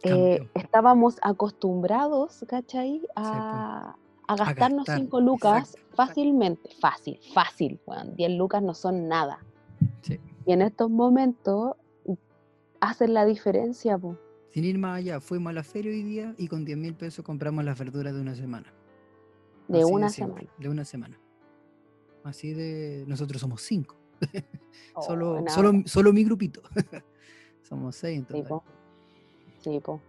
[0.03, 3.01] eh, estábamos acostumbrados, ¿cachai?
[3.15, 3.95] A,
[4.27, 5.95] a gastarnos gastar, 5 lucas exacto, exacto.
[5.95, 8.15] fácilmente, fácil, fácil, weón.
[8.15, 9.39] 10 lucas no son nada.
[10.01, 10.19] Sí.
[10.45, 11.75] Y en estos momentos
[12.79, 14.17] hacen la diferencia, po.
[14.49, 17.25] Sin ir más allá, fuimos a la feria hoy día y con 10 mil pesos
[17.25, 18.71] compramos las verduras de una semana.
[19.67, 20.49] de Así una semana.
[20.60, 21.19] De una semana.
[22.23, 23.03] Así de.
[23.08, 23.95] Nosotros somos cinco.
[24.95, 26.62] Oh, solo, no, solo, solo mi grupito.
[27.67, 28.47] somos seis en total.
[28.47, 28.63] po.
[29.59, 29.99] Sí, po.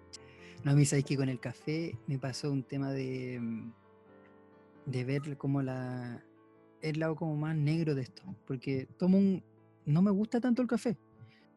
[0.62, 3.72] No, a mí sabes que con el café me pasó un tema de, mm,
[4.86, 6.22] de ver como la,
[6.82, 9.42] el lado como más negro de esto, porque tomo un,
[9.86, 10.98] no me gusta tanto el café.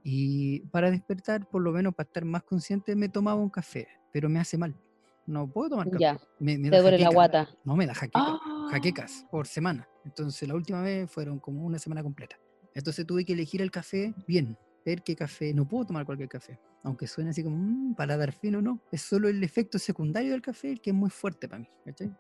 [0.03, 4.29] Y para despertar, por lo menos para estar más consciente, me tomaba un café, pero
[4.29, 4.73] me hace mal.
[5.25, 5.99] No puedo tomar café.
[5.99, 7.49] Ya, Me, me te da duele la guata.
[7.65, 8.67] No, me da jaqueca, Ah.
[8.71, 9.85] jaquecas por semana.
[10.05, 12.37] Entonces la última vez fueron como una semana completa.
[12.77, 15.51] Entonces tuve que elegir el café bien, ver qué café.
[15.51, 18.79] No puedo tomar cualquier café, aunque suene así como "Mm, para dar fino, no.
[18.91, 21.67] Es solo el efecto secundario del café el que es muy fuerte para mí.
[21.85, 22.11] ¿cachai?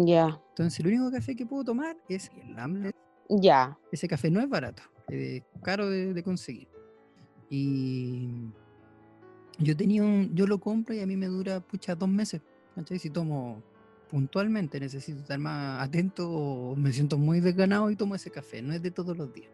[0.00, 2.96] Ya, Entonces el único café que puedo tomar es el Amlet.
[3.28, 3.78] ya.
[3.92, 6.68] Ese café no es barato, es caro de, de conseguir.
[7.50, 8.28] Y
[9.58, 12.40] yo tenía un, yo lo compro y a mí me dura pucha dos meses.
[12.74, 12.98] ¿cachai?
[12.98, 13.62] Si tomo
[14.10, 18.72] puntualmente, necesito estar más atento o me siento muy desganado y tomo ese café, no
[18.72, 19.50] es de todos los días.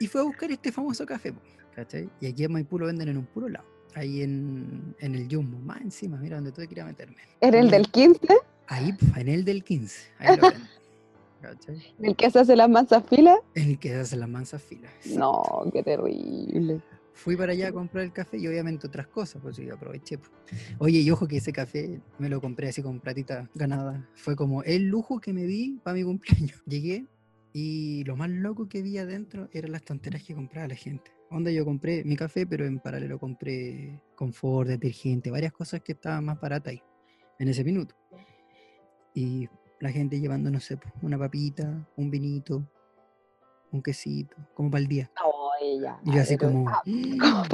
[0.00, 1.32] Y fue a buscar este famoso café,
[1.74, 2.08] ¿cachai?
[2.20, 5.58] Y aquí en Maipú lo venden en un puro lado, ahí en, en el Jumbo,
[5.58, 7.16] más encima, mira donde tuve que ir a meterme.
[7.40, 8.20] ¿En el del 15?
[8.66, 10.68] Ahí, en el del 15, ahí lo venden.
[11.42, 11.94] ¿cachai?
[12.00, 13.38] ¿El que se hace las mansas filas?
[13.54, 14.92] En el que hace las mansas filas.
[15.06, 16.80] No, qué terrible.
[17.18, 20.18] Fui para allá a comprar el café y obviamente otras cosas, pues sí, aproveché.
[20.18, 20.28] po.
[20.78, 24.08] Oye, y ojo que ese café me lo compré así con platita ganada.
[24.14, 26.62] Fue como el lujo que me di para mi cumpleaños.
[26.66, 27.06] Llegué
[27.60, 31.10] y lo más loco que vi adentro eran las tonteras que compraba la gente.
[31.28, 36.24] Onda, yo compré mi café, pero en paralelo compré confort, detergente, varias cosas que estaban
[36.24, 36.82] más baratas ahí,
[37.40, 37.96] en ese minuto.
[39.12, 39.48] Y
[39.80, 42.64] la gente llevando, no sé, po, una papita, un vinito,
[43.72, 45.10] un quesito, como para el día.
[45.20, 45.98] No, ella.
[46.04, 46.68] Y yo así como...
[46.68, 47.18] ah, "Mm".
[47.18, 47.48] como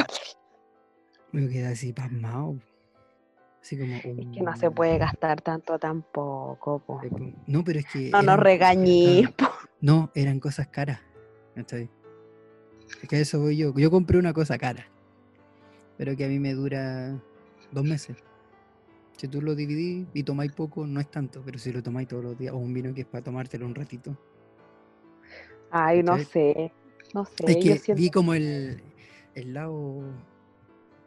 [1.32, 2.58] Me quedé así pasmado.
[3.62, 3.96] Así como.
[3.96, 4.72] Es que no se "Oh".
[4.72, 7.00] puede gastar tanto tampoco, po.
[7.00, 8.10] Po- No, pero es que.
[8.10, 11.00] No nos regañís, claro, No, eran cosas caras.
[11.54, 11.88] ¿cachai?
[13.02, 13.72] Es que eso voy yo.
[13.76, 14.86] Yo compré una cosa cara.
[15.96, 17.20] Pero que a mí me dura
[17.70, 18.16] dos meses.
[19.16, 21.42] Si tú lo dividís y tomáis poco, no es tanto.
[21.44, 23.74] Pero si lo tomáis todos los días, o un vino que es para tomártelo un
[23.74, 24.16] ratito.
[25.70, 26.72] Ay, no sé.
[27.14, 27.32] No sé.
[27.46, 28.82] Es yo que siento- vi como el,
[29.34, 30.02] el lado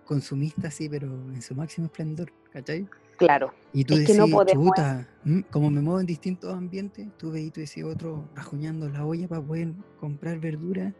[0.05, 2.87] consumista, sí, pero en su máximo esplendor, ¿cachai?
[3.17, 3.53] Claro.
[3.73, 5.43] Y tú decís, no podemos- chuta, ¿m?
[5.51, 9.41] como me muevo en distintos ambientes, tú veis, tú decís otro rajuñando la olla para
[9.41, 10.93] poder comprar verdura.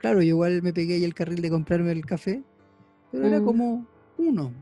[0.00, 2.42] Claro, yo igual me pegué ahí el carril de comprarme el café,
[3.12, 3.44] pero era Mm.
[3.44, 3.86] como
[4.18, 4.52] uno.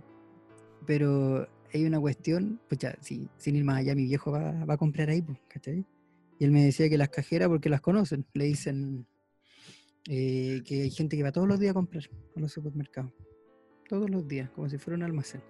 [0.87, 4.75] Pero hay una cuestión, pues ya, sí, sin ir más allá, mi viejo va, va
[4.75, 5.85] a comprar ahí, pues, ¿cachai?
[6.39, 9.07] Y él me decía que las cajeras, porque las conocen, le dicen
[10.09, 12.03] eh, que hay gente que va todos los días a comprar
[12.37, 13.13] a los supermercados.
[13.89, 15.43] Todos los días, como si fuera un almacén.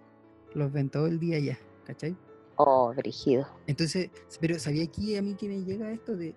[0.54, 2.16] Los ven todo el día ya, ¿cachai?
[2.56, 3.46] Oh, brígido.
[3.66, 4.10] Entonces,
[4.40, 6.34] pero sabía aquí a mí que me llega esto de,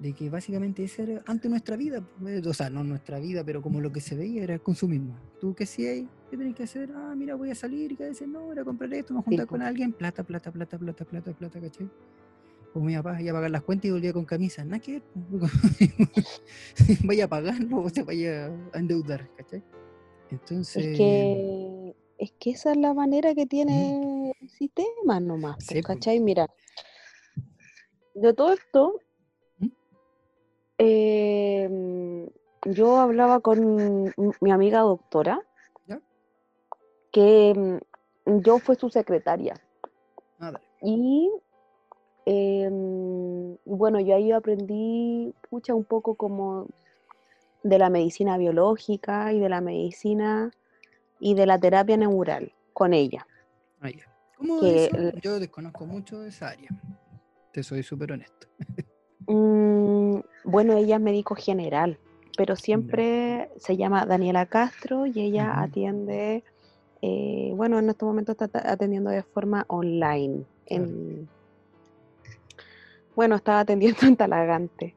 [0.00, 3.60] de que básicamente esa era antes nuestra vida, pues, o sea, no nuestra vida, pero
[3.60, 5.18] como lo que se veía era el consumismo.
[5.40, 8.22] Tú qué hacías, qué tenés que hacer, ah, mira, voy a salir, y cada vez
[8.26, 9.50] no, voy a comprar esto, me juntar po.
[9.50, 11.90] con alguien, plata, plata, plata, plata, plata, plata, ¿cachai?
[12.72, 15.02] Como mi papá, iba a pagar las cuentas y volvía con camisa, nada que
[17.04, 19.64] vaya a pagarlo o te vaya a endeudar, ¿cachai?
[20.30, 21.77] Entonces, Es que,
[22.18, 25.82] es que esa es la manera que tiene el sistema nomás, Sí.
[25.82, 26.20] ¿cachai?
[26.20, 26.48] Mira,
[28.14, 29.00] de todo esto,
[29.58, 29.66] ¿Mm?
[30.78, 32.26] em,
[32.64, 35.40] yo hablaba con mi amiga doctora,
[35.86, 36.00] ¿Ya?
[37.12, 37.54] que
[38.26, 39.54] mm, yo fui su secretaria.
[40.40, 40.52] ah.
[40.82, 41.30] Y
[42.26, 46.66] em, bueno, yo ahí aprendí pucha, un poco como
[47.62, 50.50] de la medicina biológica y de la medicina
[51.20, 53.26] y de la terapia neural con ella.
[53.80, 53.88] Ah.
[54.36, 54.96] ¿Cómo que eso?
[55.20, 56.68] Yo desconozco mucho de esa área.
[57.52, 58.46] Te soy súper honesto.
[59.30, 61.98] Mm, bueno, ella es médico general,
[62.38, 66.44] pero siempre se llama Daniela Castro y ella atiende,
[67.02, 70.44] eh, bueno, en estos momentos está atendiendo de forma online.
[70.66, 70.88] Claro.
[73.14, 74.94] bueno, estaba atendiendo en Talagante.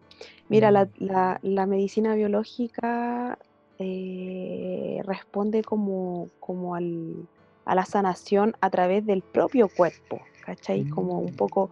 [0.47, 0.89] Mira, la, Mm.
[0.99, 3.37] la- la medicina biológica
[3.81, 7.27] eh, responde como, como al-
[7.65, 10.85] a la sanación a través del propio cuerpo, ¿cachai?
[10.85, 11.35] Como un Mm.
[11.35, 11.71] poco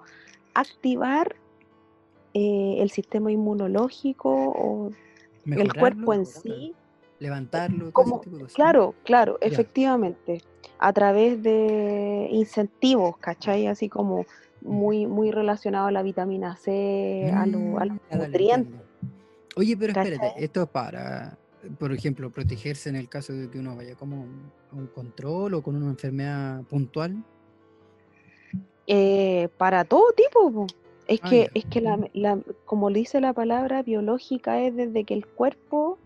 [0.53, 1.35] activar
[2.33, 4.91] eh, el sistema inmunológico o
[5.45, 6.75] el cuerpo en sí.
[7.17, 8.55] levantarlo, todo Como, ese tipo de cosas.
[8.55, 9.47] claro, claro, Ya.
[9.47, 10.43] efectivamente,
[10.77, 13.67] a través de incentivos, ¿cachai?
[13.67, 14.25] Así como
[14.61, 18.81] muy, muy relacionado a la vitamina C, a, lo- a los Mm, nutrientes.
[19.55, 21.37] Oye, pero espérate, esto es para,
[21.77, 24.25] por ejemplo, protegerse en el caso de que uno vaya como
[24.71, 27.23] a un control o con una enfermedad puntual.
[28.87, 30.67] Eh, para todo tipo, po.
[31.07, 31.51] Es Ah, que, ya.
[31.53, 35.97] es que la, la- como le dice la palabra biológica, es desde que el cuerpo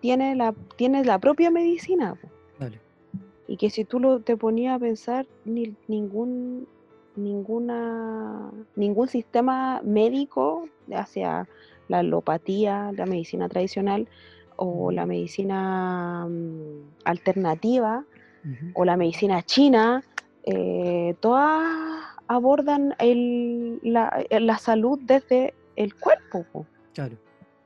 [0.00, 2.16] tiene la, tiene la propia medicina.
[2.58, 2.78] Dale.
[3.48, 6.66] y que si tú lo, te ponías a pensar, ni, ningún,
[7.16, 11.48] ninguna, ningún sistema médico hacia
[11.88, 14.06] la alopatía, la medicina tradicional
[14.64, 18.04] o la medicina mm, alternativa
[18.74, 20.02] o la medicina china,
[20.44, 27.16] eh, todas abordan el- la, eh, la salud desde el cuerpo, po, Claro,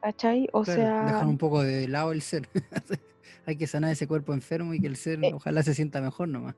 [0.00, 0.48] ¿cachai?
[0.52, 2.48] O claro, sea, dejan un poco de lado el ser.
[3.46, 6.28] Hay que sanar ese cuerpo enfermo y que el ser Eh, ojalá se sienta mejor
[6.28, 6.56] nomás.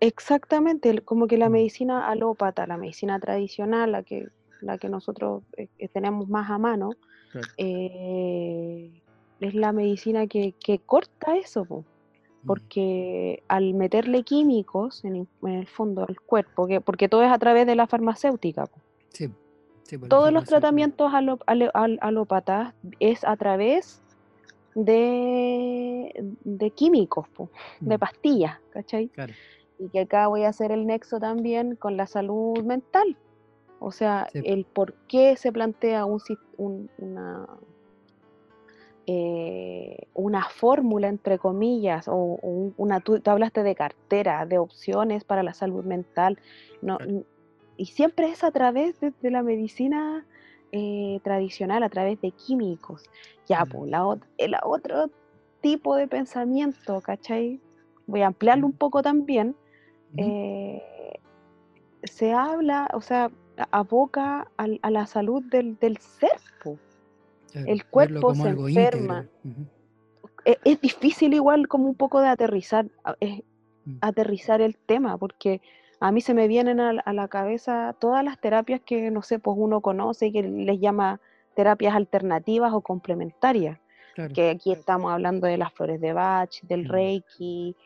[0.00, 4.28] exactamente, como que la Mm, medicina alópata, la medicina tradicional, la que,
[4.60, 6.96] la que nosotros eh, tenemos más a mano,
[7.32, 7.48] Claro.
[7.56, 8.99] eh,
[9.40, 11.84] es la medicina que, que corta eso, po,
[12.42, 17.22] Mm, porque al meterle químicos en, el en el fondo al cuerpo, que, porque todo
[17.22, 18.80] es a través de la farmacéutica, po,
[19.10, 19.28] Sí,
[19.84, 24.00] sí, la todos los tratamientos alo- ale- al- alópatas es a través
[24.74, 26.12] de,
[26.44, 29.08] de químicos, po, de Mm, pastillas, ¿cachai?
[29.08, 29.32] Claro,
[29.78, 33.16] Y que acá voy a hacer el nexo también con la salud mental.
[33.80, 36.20] O sea, sí, el por qué se plantea un,
[36.58, 37.46] un- una,
[39.12, 44.58] eh, una fórmula, entre comillas, o, o un- una, tú, tú hablaste de cartera, de
[44.58, 46.38] opciones para la salud mental,
[46.80, 47.24] no, claro.
[47.76, 50.24] y siempre es a través de, de la medicina
[50.70, 53.02] eh, tradicional, a través de químicos.
[53.48, 55.10] Ya, Mm, pues, la, el otro
[55.60, 57.58] tipo de pensamiento, ¿cachai?
[58.06, 59.56] Voy a ampliarlo un poco también.
[60.16, 60.80] eh,
[62.04, 66.78] se habla, o sea, a- aboca al- a, la salud del, del ser, po.
[67.52, 69.26] Claro, El cuerpo se enferma.
[70.44, 75.60] E- Es, difícil igual como un poco de aterrizar, mm, aterrizar el tema, porque
[76.00, 79.22] a mí se me vienen a, la a la cabeza todas las terapias que, no
[79.22, 81.20] sé, pues uno conoce y que les llama
[81.54, 83.78] terapias alternativas o complementarias,
[84.14, 84.34] Claro.
[84.34, 87.76] que aquí estamos hablando de las flores de Bach, del mm, Reiki,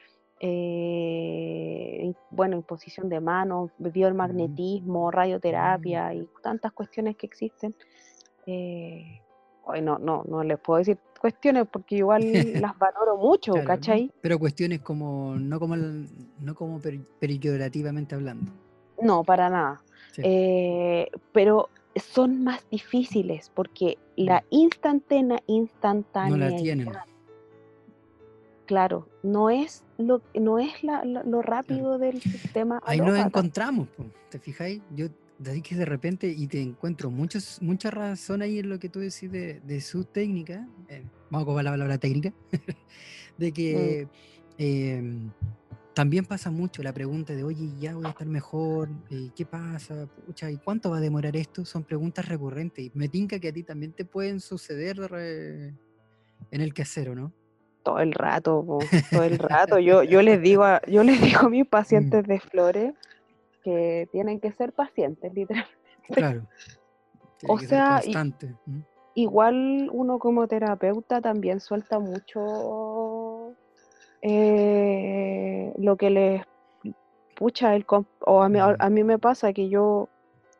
[0.40, 7.74] eh, bueno, imposición de manos, biomagnetismo, mm, radioterapia y tantas cuestiones que existen.
[8.46, 9.20] Eh,
[9.66, 12.22] hoy no, no, no les puedo decir cuestiones porque igual
[12.60, 14.10] las valoro mucho, Claro, ¿cachai?
[14.20, 16.08] pero cuestiones como, no como, el-
[16.40, 18.52] no como per- peyorativamente hablando.
[19.00, 19.82] No, para nada.
[20.12, 25.40] Sí, Eh, pero son más difíciles porque mm, la instantánea,
[26.30, 26.92] no la tienen,
[28.66, 31.42] claro, no es lo, no es la- la- lo claro.
[31.42, 33.88] rápido del sistema Ahí nos encontramos,
[34.30, 34.80] ¿te fijáis?
[34.94, 35.06] Yo
[35.38, 38.88] de ahí que de repente, y te encuentro muchos, mucha razón ahí en lo que
[38.88, 42.32] tú decís de, de su técnica, eh, vamos a ocupar la palabra técnica,
[43.38, 44.08] de Mm, que
[44.58, 45.30] em,
[45.94, 50.06] también pasa mucho la pregunta de, oye, ya voy a estar mejor, eh, ¿qué pasa?
[50.26, 51.64] Pucha, ¿y cuánto va a demorar esto?
[51.64, 55.74] Son preguntas recurrentes y me tinca que a ti también te pueden suceder de re-
[56.50, 57.32] en el quehacer, ¿o no?
[57.82, 59.78] todo el rato, po, todo el rato.
[59.78, 62.94] Yo, yo les digo a, yo les digo a mis Mm, pacientes de flores
[63.64, 65.74] que tienen que ser pacientes, literalmente.
[66.12, 66.42] claro,
[67.38, 68.00] tiene O que sea,
[69.14, 73.54] igual uno como terapeuta también suelta mucho
[74.22, 76.42] eh, lo que les
[77.36, 77.84] pucha el
[78.20, 80.08] o a mí, a, a mí me pasa que yo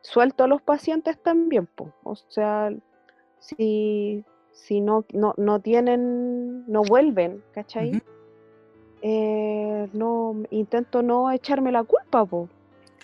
[0.01, 1.91] suelto a los pacientes también, po.
[2.03, 2.71] O sea,
[3.39, 8.01] si, si no, no, no tienen, no vuelven, ¿cachai?
[9.01, 12.49] Eh, no, intento no echarme la culpa, po,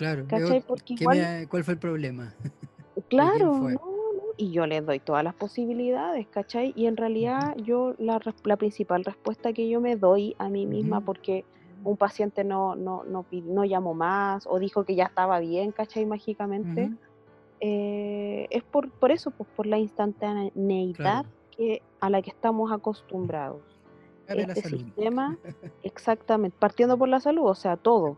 [0.01, 0.49] Claro, ¿cachai?
[0.49, 2.33] veo Porque que igual, me- ¿cuál fue el problema?
[2.43, 6.73] ¿De quién claro, no, no, y yo les doy todas las posibilidades, ¿cachai?
[6.75, 8.19] Y en realidad yo la,
[8.57, 11.45] principal respuesta que yo me doy a mí misma, porque
[11.83, 16.07] un paciente no, no, no, no llamó más o dijo que ya estaba bien, ¿cachai?
[16.07, 16.89] Mágicamente,
[17.59, 22.71] eh, es por, por eso, pues por la instantaneidad Claro, que, a la que estamos
[22.71, 23.61] acostumbrados.
[24.27, 25.37] Este sistema,
[25.83, 28.17] exactamente, partiendo por la salud, o sea, todo,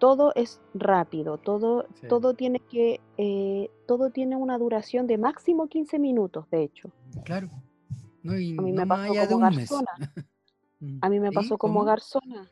[0.00, 5.68] todo es rápido, todo, Sí, todo tiene que, eh, todo tiene una duración de máximo
[5.68, 6.90] 15 minutos, de hecho.
[7.24, 7.48] claro.
[8.22, 9.90] No, y A mí no me pasó como un garzona,
[10.80, 12.50] Mm, a mí me ¿Y pasó como garzona,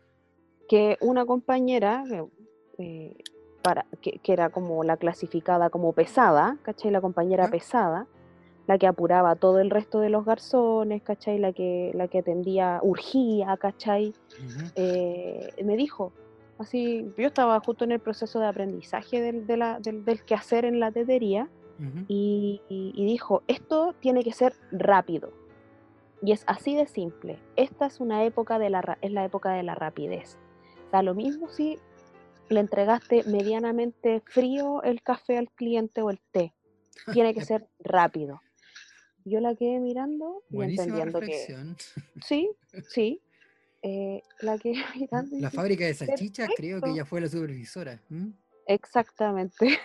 [0.68, 2.26] que una compañera, que,
[2.76, 3.16] eh,
[3.62, 6.90] para, que, que era como la clasificada como pesada, ¿cachai?
[6.90, 8.06] La compañera pesada,
[8.66, 11.38] la que apuraba todo el resto de los garzones, ¿cachai?
[11.38, 14.12] La que, la que atendía, urgía, ¿cachai?
[14.74, 16.12] Eh, me dijo,
[16.58, 20.64] así, yo estaba justo en el proceso de aprendizaje del, de la- del, del quehacer
[20.64, 21.48] en la tetería
[22.08, 25.32] y, y- y dijo, esto tiene que ser rápido.
[26.22, 27.38] Y es así de simple.
[27.56, 30.36] Esta es una época de la, es la época de la rapidez.
[30.90, 31.78] Da lo mismo si
[32.48, 36.52] le entregaste medianamente frío el café al cliente o el té.
[37.12, 38.40] Tiene que ser rápido.
[39.24, 41.76] Yo la quedé mirando y Buenísima entendiendo que reflexión.
[42.24, 42.50] sí,
[42.88, 43.20] sí,
[43.82, 47.28] eh, la que mirando y La dice, fábrica de salchichas creo que ella fue la
[47.28, 48.00] supervisora.
[48.10, 48.32] ¿m?
[48.66, 49.78] Exactamente.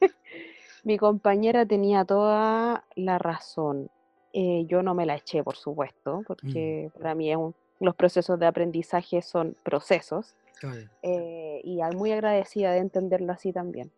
[0.84, 3.90] Mi compañera tenía toda la razón.
[4.32, 8.38] Eh, yo no me la eché, por supuesto, porque para mí es un- los procesos
[8.38, 10.88] de aprendizaje son procesos Claro.
[11.02, 13.90] eh, y muy agradecida de entenderlo así también.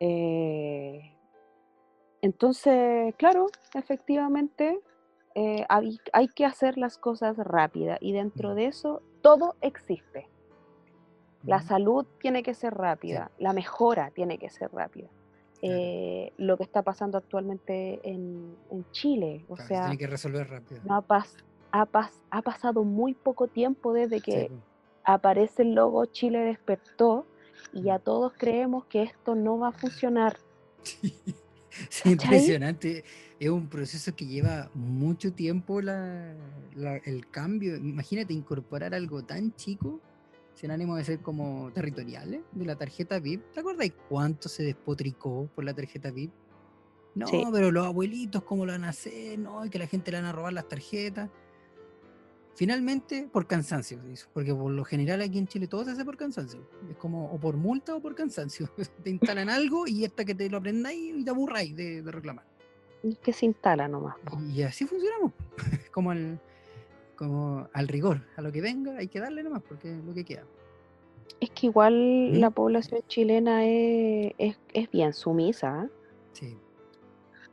[0.00, 1.12] Eh,
[2.22, 4.80] entonces, claro, efectivamente,
[5.40, 10.26] eh, hay, hay que hacer las cosas rápidas y dentro de eso todo existe.
[11.44, 15.08] La salud tiene que ser rápida, la mejora tiene que ser rápida.
[15.62, 20.06] Eh, lo que está pasando actualmente en, en Chile, o Claro, se sea, tiene que
[20.06, 20.80] resolver rápido.
[20.84, 21.36] no ha, pas-
[21.72, 24.50] ha, pas- ha pasado muy poco tiempo desde que
[25.04, 27.24] aparece el logo Chile despertó
[27.72, 30.36] y ya todos creemos que esto no va a funcionar.
[30.82, 31.14] Sí,
[32.04, 33.04] impresionante.
[33.40, 36.34] Es un proceso que lleva mucho tiempo la-
[36.74, 37.76] la- el cambio.
[37.76, 40.00] Imagínate incorporar algo tan chico
[40.54, 43.52] sin ánimo de ser como territoriales de la tarjeta VIP.
[43.52, 46.32] ¿Te acuerdas cuánto se despotricó por la tarjeta VIP?
[47.14, 47.42] No, Sí.
[47.52, 49.38] pero los abuelitos, ¿cómo lo van a hacer?
[49.38, 51.30] No, y que la gente le van a robar las tarjetas.
[52.58, 56.04] Finalmente, por cansancio se hizo, porque por lo general aquí en Chile todo se hace
[56.04, 56.60] por cansancio.
[56.90, 58.68] Es como o por multa o por cansancio.
[59.04, 62.44] Te instalan algo y hasta que te lo aprendáis y te aburráis de, de reclamar.
[63.04, 64.16] Y que se instala nomás.
[64.24, 64.40] po.
[64.42, 65.30] Y así funcionamos.
[65.92, 66.40] como, al,
[67.14, 70.24] como al rigor, a lo que venga hay que darle nomás, porque es lo que
[70.24, 70.42] queda.
[71.38, 72.38] Es que igual ¿Mm?
[72.40, 75.82] la población chilena es, es- es bien sumisa.
[75.82, 75.88] ¿ah?
[76.32, 76.56] Sí,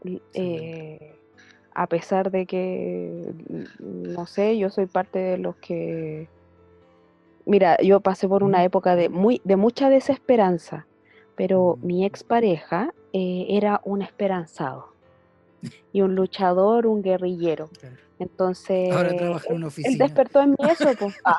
[0.03, 0.41] L- Sí.
[0.41, 1.15] eh,
[1.75, 3.33] a pesar de que,
[3.79, 6.27] mm, no sé, yo soy parte de los que...
[7.45, 10.87] Mira, yo pasé por una época de, muy, de mucha desesperanza,
[11.35, 14.87] pero mi expareja eh, era un esperanzado
[15.91, 17.69] y un luchador, un guerrillero.
[18.17, 20.05] Entonces, Ahora trabaja en él, una él oficina.
[20.05, 21.15] despertó en mí eso, pues.
[21.25, 21.37] Ah.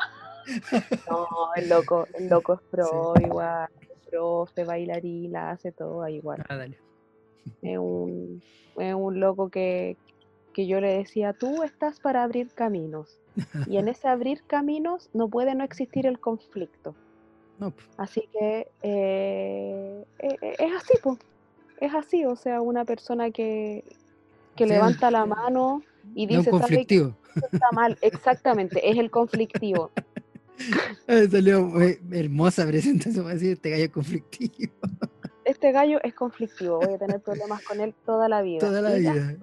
[1.11, 1.27] No,
[1.57, 3.69] el loco, el loco es pro, igual,
[4.09, 6.45] profe, bailarina, hace todo igual.
[6.49, 6.79] Ah, dale.
[7.63, 8.41] Es un,
[8.79, 9.97] es un loco que,
[10.57, 13.19] que yo le decía, tú estás para abrir caminos.
[13.67, 16.95] Y en ese abrir caminos no puede no existir el conflicto.
[17.59, 21.19] No, pues, Así que eh, e- e- es así, pues.
[21.81, 23.83] Es así, o sea, una persona que,
[24.57, 25.83] que levanta la mano
[26.15, 27.01] y no dice, ¿sabe qué?
[27.01, 27.17] conflictivo.
[27.51, 27.97] Está mal?
[28.03, 29.91] Exactamente, es el conflictivo.
[31.31, 34.73] Salió eh, hermosa presentación este gallo es conflictivo
[35.47, 38.61] Este gallo es conflictivo, voy a tener problemas con él toda la vida.
[38.61, 39.37] toda la ya, vida.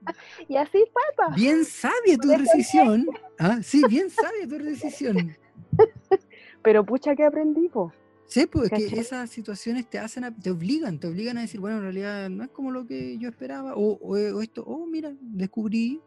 [0.48, 1.34] Y así fue, pa.
[1.34, 3.06] Bien sabia tu decisión.
[3.42, 5.34] Ah, sí, bien sabia tu decisión.
[6.62, 7.90] Pero pucha que aprendí, po.
[8.26, 8.98] Sí, pues es que ¿Cachai?
[8.98, 12.44] esas situaciones te hacen, a- te obligan, te obligan a decir, bueno, en realidad no
[12.44, 16.00] es como lo que yo esperaba, o, o, o esto, oh, mira, descubrí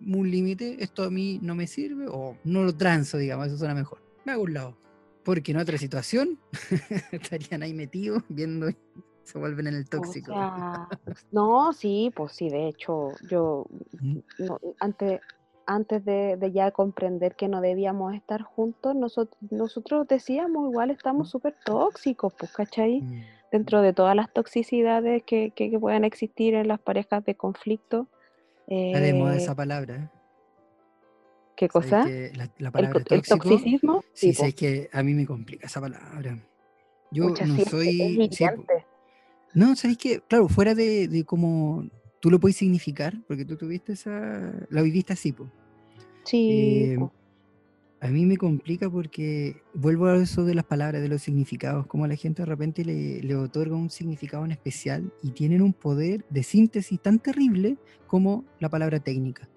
[0.00, 3.74] un límite, esto a mí no me sirve, o no lo transo, digamos, eso suena
[3.74, 4.00] mejor.
[4.24, 4.78] Me hago un lado.
[5.24, 6.38] Porque en otra situación
[7.10, 8.68] estarían ahí metidos viendo
[9.26, 10.32] se vuelven en el O tóxico.
[10.32, 10.88] sea,
[11.32, 13.66] no, sí, pues sí, de hecho, yo
[14.38, 15.20] no, antes,
[15.66, 21.28] antes de, de ya comprender que no debíamos estar juntos, nosotros, nosotros decíamos, igual estamos
[21.28, 23.00] súper tóxicos, pues, ¿cachai?
[23.00, 23.22] Mm.
[23.50, 28.06] Dentro de todas las toxicidades que, que, que puedan existir en las parejas de conflicto.
[28.68, 30.10] Está de moda eh, esa palabra.
[31.56, 32.04] ¿Qué ¿sabes cosa?
[32.04, 34.04] que la, la ¿El, palabra to- el tóxico, toxicismo?
[34.12, 34.42] sí, po.
[34.44, 36.38] sé que a mí me complica esa palabra.
[37.12, 38.28] Yo no sí, soy...
[38.32, 38.44] sí.
[39.56, 41.88] No, sabéis que, claro, fuera de, de cómo
[42.20, 45.50] tú lo puedes significar, porque tú tuviste esa, la viviste así, po.
[46.24, 46.50] Sí,
[46.92, 46.98] Eh,
[48.00, 52.04] a mí me complica porque vuelvo a eso de las palabras, de los significados, como
[52.04, 55.72] a la gente de repente le, le otorga un significado en especial y tienen un
[55.72, 59.48] poder de síntesis tan terrible como la palabra técnica.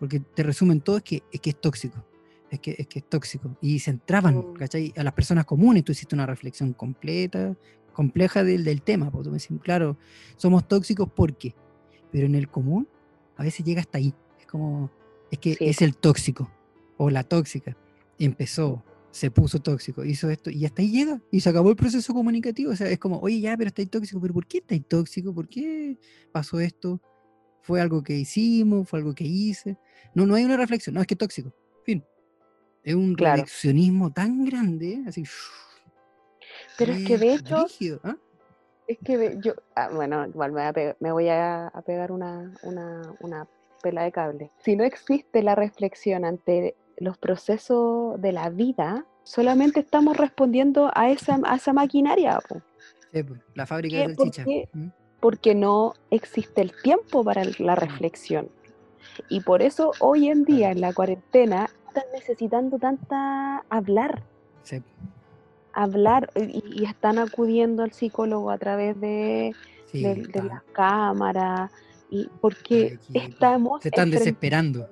[0.00, 2.04] Porque te resumen todo, es que es, que es tóxico.
[2.50, 3.56] Es que, es que es tóxico.
[3.62, 4.52] Y se entraban, Mm.
[4.54, 4.92] ¿cachai?
[4.96, 7.56] A las personas comunes, tú hiciste una reflexión completa,
[7.96, 9.10] compleja del, del tema.
[9.10, 9.96] Porque tú me decís, claro,
[10.36, 11.54] somos tóxicos porque.
[12.12, 12.86] Pero en el común,
[13.36, 14.14] a veces llega hasta ahí.
[14.38, 14.90] Es como,
[15.30, 15.64] es que Sí.
[15.64, 16.50] es el tóxico
[16.98, 17.76] o la tóxica.
[18.18, 21.20] Empezó, se puso tóxico, hizo esto y hasta ahí llega.
[21.30, 22.70] Y se acabó el proceso comunicativo.
[22.72, 24.20] O sea, es como, oye, ya, pero estáis tóxico.
[24.20, 25.34] ¿Pero por qué estáis tóxico?
[25.34, 25.98] ¿Por qué
[26.32, 27.00] pasó esto?
[27.62, 28.88] ¿Fue algo que hicimos?
[28.88, 29.76] ¿Fue algo que hice?
[30.14, 30.94] No, no hay una reflexión.
[30.94, 31.52] No, es que tóxico.
[31.84, 32.04] Fin.
[32.84, 33.36] Es un Claro.
[33.36, 35.24] reduccionismo tan grande, así.
[36.76, 37.66] Pero es que de hecho,
[38.04, 38.16] ¿ah?
[38.86, 42.12] es que yo, ah, bueno, igual me, voy a pe- me voy a, a pegar
[42.12, 43.46] una, una, una
[43.82, 44.50] pela de cable.
[44.58, 51.10] Si no existe la reflexión ante los procesos de la vida, solamente estamos respondiendo a
[51.10, 52.60] esa, a esa maquinaria, po,
[53.12, 54.44] Sí, pues, la fábrica de ¿Por salchicha.
[54.72, 54.88] ¿Mm?
[55.20, 58.48] porque no existe el tiempo para la reflexión.
[59.28, 64.22] Y por eso hoy en día, en la cuarentena, están necesitando tanta hablar,
[64.62, 64.82] Sí.
[65.76, 69.54] Hablar y, y están acudiendo al psicólogo a través de,
[69.92, 71.70] Sí, de- las cámaras
[72.10, 74.88] y porque estamos se están desesperando.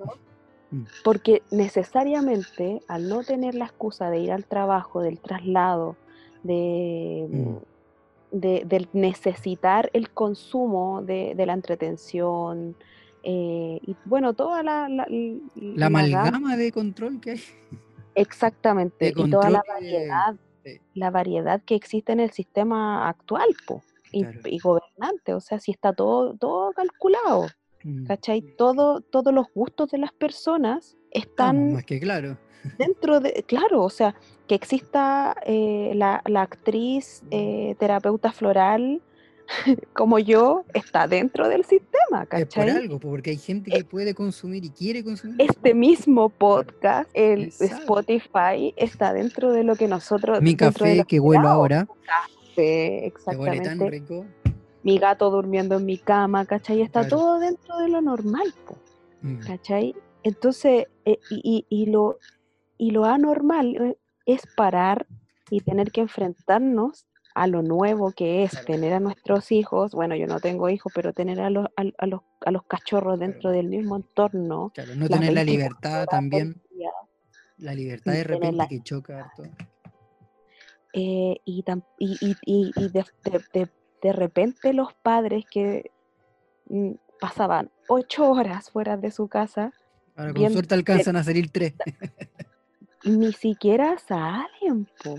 [1.03, 5.97] porque necesariamente al no tener la excusa de ir al trabajo, del traslado,
[6.43, 7.57] de, Mm.
[8.33, 12.77] de- del necesitar el consumo de, de la entretención,
[13.23, 17.41] eh, y bueno, toda la, la, La la gama- amalgama de control que hay.
[18.15, 20.81] exactamente, de y toda la variedad, sí.
[20.95, 24.41] la variedad que existe en el sistema actual, po, y, Claro.
[24.45, 27.47] y gobernante, o sea, si está todo, todo calculado,
[27.85, 28.07] Mm.
[28.07, 28.41] ¿cachai?
[28.57, 32.39] Todo, todos los gustos de las personas Estamos están más que claro.
[32.79, 34.15] dentro de, claro, o sea,
[34.49, 39.03] que exista eh, la, la actriz eh, terapeuta floral
[39.95, 42.71] como yo, está dentro del sistema, Es por ¿cachai?
[42.71, 45.37] algo, porque hay gente que puede consumir y quiere consumir.
[45.41, 47.77] Este mismo podcast, el Exacto.
[47.77, 50.41] Spotify, está dentro de lo que nosotros...
[50.43, 51.87] Mi café que huelo ahora,
[52.57, 53.91] Sí, que huele tan exactamente.
[53.91, 54.27] rico.
[54.83, 56.83] Mi gato durmiendo en mi cama, ¿cachai?
[56.83, 57.17] Está Claro.
[57.17, 58.77] todo dentro de lo normal, po.
[59.23, 59.39] Mm.
[59.41, 59.95] ¿cachai?
[60.23, 62.19] Entonces, eh, y, y- y lo,
[62.79, 65.07] y lo anormal eh, es parar
[65.51, 70.27] y tener que enfrentarnos a lo nuevo que es tener a nuestros hijos, bueno, yo
[70.29, 73.67] no tengo hijos, pero tener a los, a, a los, a los cachorros dentro del
[73.69, 74.71] mismo entorno.
[74.75, 76.91] Claro, no tener la 24 libertad también, día,
[77.59, 79.43] la libertad de repente la- que choca harto.
[80.93, 83.69] eh, y, tam- y, y- de, de- de-
[84.01, 85.91] de repente los padres que
[86.67, 89.73] mm, pasaban ocho horas fuera de su casa,
[90.17, 91.75] Ahora con Bien, suerte alcanzan a salir tres.
[93.03, 95.17] ni siquiera salen, po.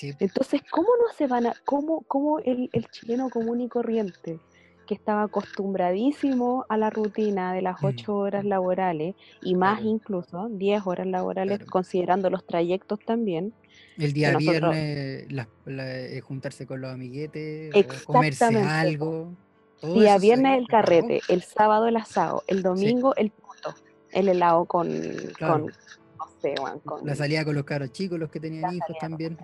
[0.00, 4.40] Sí, Entonces, ¿cómo no se van a, cómo, cómo el, el chileno común y corriente,
[4.86, 7.86] que estaba acostumbradísimo a la rutina de las Mm.
[7.86, 9.90] ocho horas laborales y más Claro.
[9.90, 11.70] incluso, diez horas laborales, Claro.
[11.70, 13.52] considerando los trayectos también,
[13.98, 17.74] el día nosotros- viernes la- eh, juntarse con los amiguetes,
[18.04, 19.34] comerse algo.
[19.82, 23.74] todo día viernes el carrete, el sábado el asado, el domingo el puto,
[24.12, 24.88] el helado con,
[25.36, 25.64] Claro.
[25.64, 28.88] con no sé, weón, con, La salida con los caros chicos, los que tenían hijos
[28.88, 29.38] con también.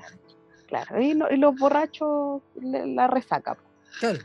[0.67, 3.57] Claro, y, no- y los borrachos le- la resaca.
[4.01, 4.19] Claro,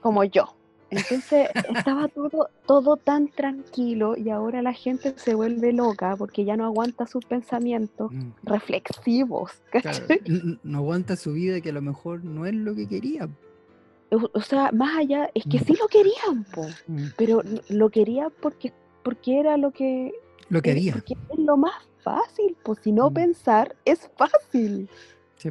[0.00, 0.54] como yo.
[0.92, 6.56] Entonces estaba todo, todo tan tranquilo y ahora la gente se vuelve loca porque ya
[6.56, 9.52] no aguanta sus pensamientos mm, reflexivos.
[10.64, 13.28] No aguanta su vida que a lo mejor no es lo que quería.
[14.10, 15.64] O, o sea, más allá, es que Mm.
[15.64, 18.72] sí lo querían, po, Mm, pero lo querían porque,
[19.04, 20.12] porque era lo que,
[20.48, 20.94] Lo que había.
[20.94, 23.14] porque es lo más fácil, pues si no Mm.
[23.14, 24.88] pensar es fácil.
[25.36, 25.50] Sí.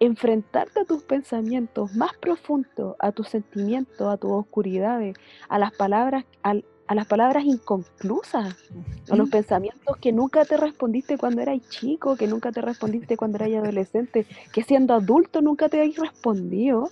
[0.00, 5.14] Enfrentarte a tus pensamientos más profundos, a tus sentimientos, a tus oscuridades,
[5.48, 8.56] a las palabras, al- a las palabras inconclusas,
[9.08, 13.36] a los pensamientos que nunca te respondiste cuando eras chico, que nunca te respondiste cuando
[13.38, 16.90] eras adolescente, que siendo adulto nunca te habéis respondido,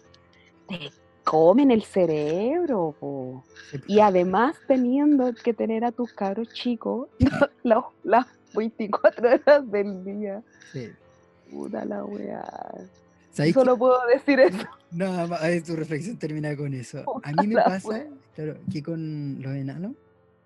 [0.68, 0.92] te
[1.24, 2.94] comen el cerebro.
[2.98, 3.44] po.
[3.86, 7.08] Y además teniendo que tener a tus cabros chicos
[7.64, 10.42] las, las 24 horas del día.
[10.72, 10.90] Sí.
[11.50, 12.44] Puta la weá.
[13.32, 14.58] ¿Sabéis Solo puedo decir eso.
[14.90, 17.04] Nada más, eh, tu reflexión termina con eso.
[17.22, 18.06] A mí me pasa, wea.
[18.34, 19.92] claro, que con los enanos,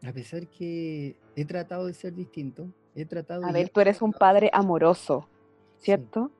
[0.06, 4.12] a pesar que he tratado de ser distinto, he tratado A ver, tú eres un
[4.12, 5.28] padre amoroso,
[5.78, 6.30] Sí, ¿cierto?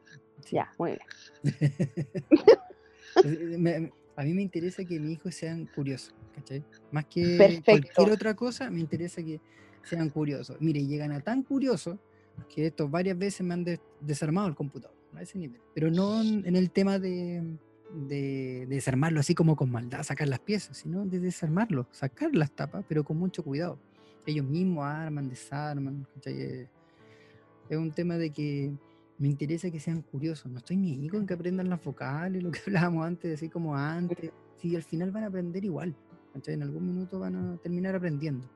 [0.42, 0.56] sí.
[0.56, 0.98] Ya, muy
[1.42, 1.54] bien.
[3.58, 6.62] Me- a mí me interesa que mis hijos sean curiosos, ¿cachai?
[6.92, 7.64] Más que Perfecto.
[7.94, 9.40] cualquier otra cosa, me interesa que
[9.84, 10.56] sean curiosos.
[10.60, 11.98] Mire, llegan a tan curiosos
[12.52, 15.60] que estos varias veces me han des- desarmado el computador, a ese nivel.
[15.74, 17.56] Pero no en, el tema de,
[18.08, 22.84] de desarmarlo así como con maldad, sacar las piezas, sino de desarmarlo, sacar las tapas,
[22.88, 23.78] pero con mucho cuidado.
[24.26, 26.06] Ellos mismos arman, desarman.
[26.24, 26.66] Eh,
[27.68, 28.72] Es un tema de que
[29.18, 30.50] me interesa que sean curiosos.
[30.50, 33.76] No estoy ni ahí con que aprendan las vocales, lo que hablábamos antes, así como
[33.76, 34.30] antes.
[34.56, 35.94] Sí, al final van a aprender igual.
[36.32, 36.54] ¿cachai?
[36.54, 38.48] En algún minuto van a terminar aprendiendo.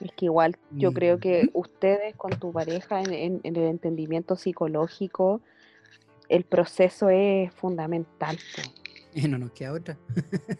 [0.00, 4.36] Es que igual yo creo que ustedes con tu pareja en, en- en el entendimiento
[4.36, 5.40] psicológico,
[6.28, 8.38] el proceso es fundamental.
[9.28, 9.98] no nos queda otra.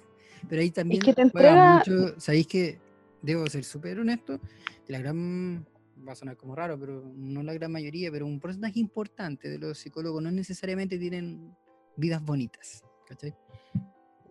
[0.49, 2.79] Pero ahí también que te entrega- mucho, sabéis que
[3.23, 4.41] debo ser súper honesto,
[4.89, 5.65] la gran,
[6.07, 9.59] va a sonar como raro, pero no la gran mayoría, pero un porcentaje importante de
[9.59, 11.57] los psicólogos no necesariamente tienen
[11.97, 13.35] vidas bonitas, ¿cachai?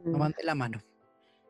[0.03, 0.19] No Mm.
[0.19, 0.79] van de la mano.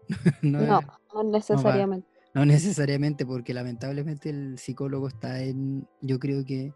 [0.44, 2.08] no, No, es- no necesariamente.
[2.34, 6.74] No necesariamente, porque lamentablemente el psicólogo está en, yo creo que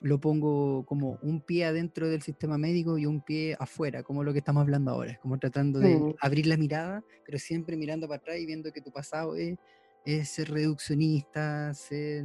[0.00, 4.32] lo pongo como un pie adentro del sistema médico y un pie afuera, como lo
[4.32, 6.14] que estamos hablando ahora, es como tratando de Mm.
[6.20, 9.56] abrir la mirada, pero siempre mirando para atrás y viendo que tu pasado es,
[10.04, 12.24] es ser reduccionista, ser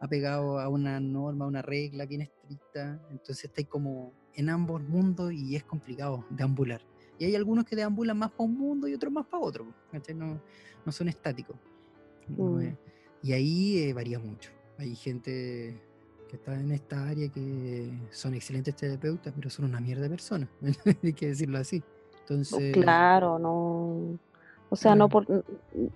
[0.00, 3.00] apegado a una norma, a una regla bien estricta.
[3.10, 6.80] Entonces estáis como en ambos mundos y es complicado deambular.
[7.18, 9.72] Y hay algunos que deambulan más para un mundo y otros más para otro.
[10.14, 10.42] No,
[10.84, 11.56] no son estáticos.
[12.28, 12.68] Mm.
[13.22, 14.50] Y ahí eh, varía mucho.
[14.78, 15.80] Hay gente
[16.28, 20.48] que está en esta área que son excelentes terapeutas, pero son una mierda de personas.
[21.02, 21.82] Hay que decirlo así.
[22.20, 24.18] Entonces, Claro, no.
[24.70, 25.26] O sea, no, por,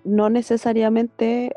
[0.03, 1.51] no necesariamente,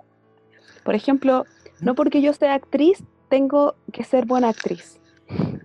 [0.85, 1.45] por ejemplo,
[1.83, 4.99] no porque yo sea actriz, tengo que ser buena actriz.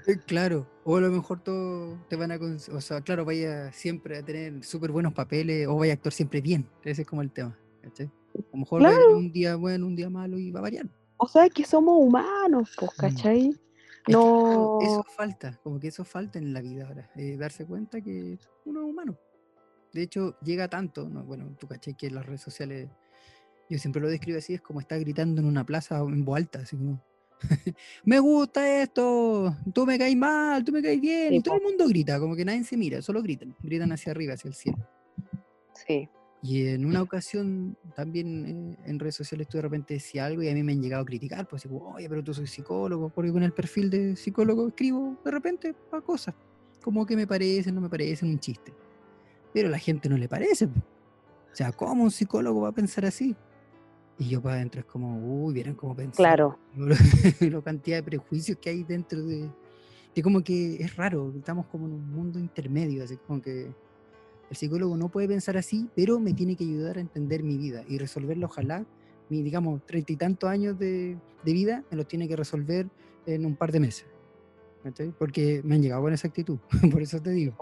[0.06, 2.38] eh, claro, o a lo mejor todo te van a,
[2.74, 6.41] o sea, claro, vaya siempre a tener súper buenos papeles o vaya a actuar siempre
[6.41, 6.68] bien.
[6.84, 7.58] Ese es como el tema.
[7.82, 8.12] ¿cachai?
[8.40, 10.64] A lo mejor va a ir un día bueno, un día malo y va a
[10.64, 10.88] variar.
[11.18, 12.98] O sea, que somos humanos, pues, Mm.
[13.02, 13.50] ¿cachai?
[14.08, 18.02] Eso- No, Eso falta, como que eso falta en la vida ahora, eh, darse cuenta
[18.02, 19.18] que uno es humano.
[19.94, 21.24] De hecho, llega tanto, ¿no?
[21.24, 22.90] bueno, tú caché que en las redes sociales,
[23.70, 26.60] yo siempre lo describo así, es como estar gritando en una plaza en voz alta,
[26.60, 27.02] así como,
[28.06, 31.62] me gusta esto, tú me caes mal, tú me caes bien, Sí, y todo po.
[31.62, 34.54] el mundo grita, como que nadie se mira, solo gritan, gritan hacia arriba, hacia el
[34.54, 34.78] cielo.
[35.88, 36.08] sí.
[36.48, 40.50] Y en una ocasión también eh, en redes sociales tú de repente decía algo y
[40.50, 43.32] a mí me han llegado a criticar, pues digo, oye, pero tú soy psicólogo, porque
[43.32, 46.36] con el perfil de psicólogo escribo de repente pa' cosas,
[46.84, 48.72] como que me parecen, no me parecen, un chiste.
[49.54, 50.68] Pero a la gente no le parece.
[50.68, 50.80] po.
[51.52, 53.36] O sea, ¿cómo un psicólogo va a pensar así?
[54.20, 56.16] Y yo para adentro es como, uy, vieron cómo pensar.
[56.16, 56.60] Claro,
[57.39, 59.50] la cantidad de prejuicios que hay dentro de...
[60.14, 63.74] Que como que es raro, estamos como en un mundo intermedio, así como que
[64.50, 67.84] el psicólogo no puede pensar así, pero me tiene que ayudar a entender mi vida
[67.88, 68.86] y resolverla, ojalá,
[69.30, 72.88] mi, digamos, treinta y tantos años de, de vida, me los tiene que resolver
[73.26, 74.06] en un par de meses.
[74.84, 75.12] ¿cachai?
[75.18, 76.60] Porque me han llegado con esa actitud,
[76.91, 77.56] por eso te digo.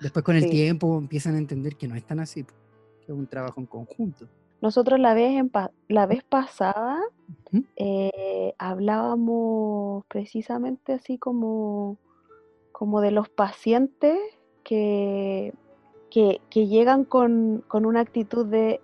[0.00, 0.50] Después con el Sí.
[0.50, 4.26] tiempo empiezan a entender que no es tan así, que es un trabajo en conjunto.
[4.62, 5.50] nosotros la vez, en
[5.88, 6.98] la vez pasada
[7.52, 7.64] Ujú.
[7.76, 11.98] eh, hablábamos precisamente así como,
[12.72, 14.18] como de los pacientes
[14.64, 15.52] que,
[16.14, 18.80] que, que llegan con, con una actitud de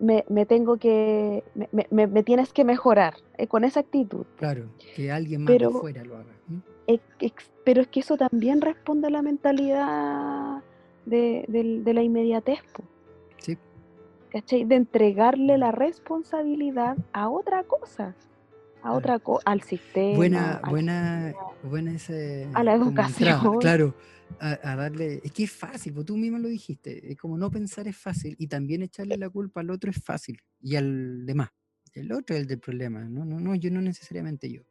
[0.00, 1.68] me, me tengo que, me,
[2.08, 4.26] me- tienes que mejorar, eh, con esa actitud.
[4.36, 4.64] Claro,
[4.96, 6.32] que alguien más de fuera lo haga.
[7.62, 10.60] pero es que eso también responde a la mentalidad
[11.06, 12.82] de, del- de la inmediatez, po,
[13.38, 13.56] Sí,
[14.30, 14.64] ¿cachai?
[14.64, 18.16] De entregarle la responsabilidad a otra cosa,
[18.82, 21.46] a otra co- al sistema, buena, a la buena, sociedad.
[21.62, 23.38] buena ese a la educación.
[23.60, 23.94] claro,
[24.40, 27.50] a, a darle, es que es fácil, pues tú mismo lo dijiste, es como no
[27.50, 31.50] pensar es fácil y también echarle la culpa al otro es fácil y al demás.
[31.94, 34.62] El otro es el del problema, no, no, no, yo no necesariamente yo.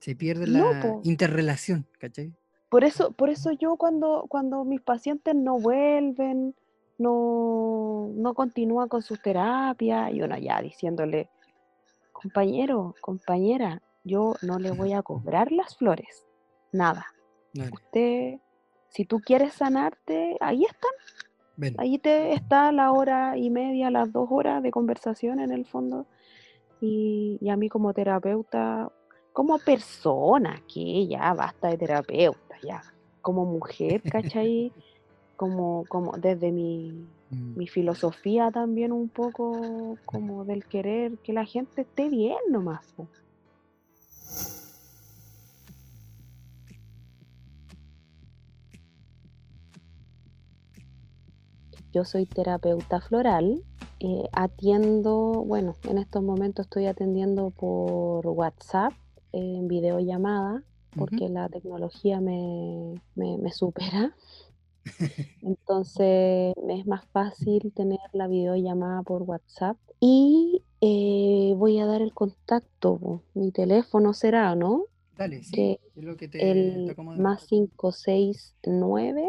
[0.00, 2.32] Se pierde la interrelación, ¿cachai?
[2.70, 6.54] Por eso, por eso yo cuando, cuando mis pacientes no vuelven,
[6.98, 11.28] no, no continúan con sus terapias, y uno ya diciéndole,
[12.22, 16.24] compañero, compañera, yo no le voy a cobrar las flores,
[16.72, 17.06] nada.
[17.54, 18.38] Usted,
[18.88, 20.88] si tú quieres sanarte, ahí está,
[21.56, 25.66] ven, ahí te está la hora y media, las dos horas de conversación en el
[25.66, 26.06] fondo.
[26.80, 28.90] Y, y a mí como terapeuta,
[29.32, 32.82] como persona, que ya basta de terapeuta, ya.
[33.20, 34.72] Como mujer, ¿cachai?
[35.42, 36.92] Como, como desde mi,
[37.30, 42.84] mm, mi filosofía también un poco como del querer que la gente esté bien nomás.
[42.94, 43.10] po.
[51.92, 53.64] Yo soy terapeuta floral,
[54.00, 58.94] eh, atiendo, bueno, en estos momentos estoy atendiendo por WhatsApp
[59.32, 60.64] en videollamada
[60.96, 64.16] porque la tecnología me, me- me supera.
[65.42, 69.76] Entonces me es más fácil tener la videollamada por WhatsApp.
[70.00, 74.84] Y eh, voy a dar el contacto, mi teléfono será, ¿no?
[75.16, 77.48] dale, sí, que es lo que te, te El acomoda más mejor.
[77.48, 79.28] 569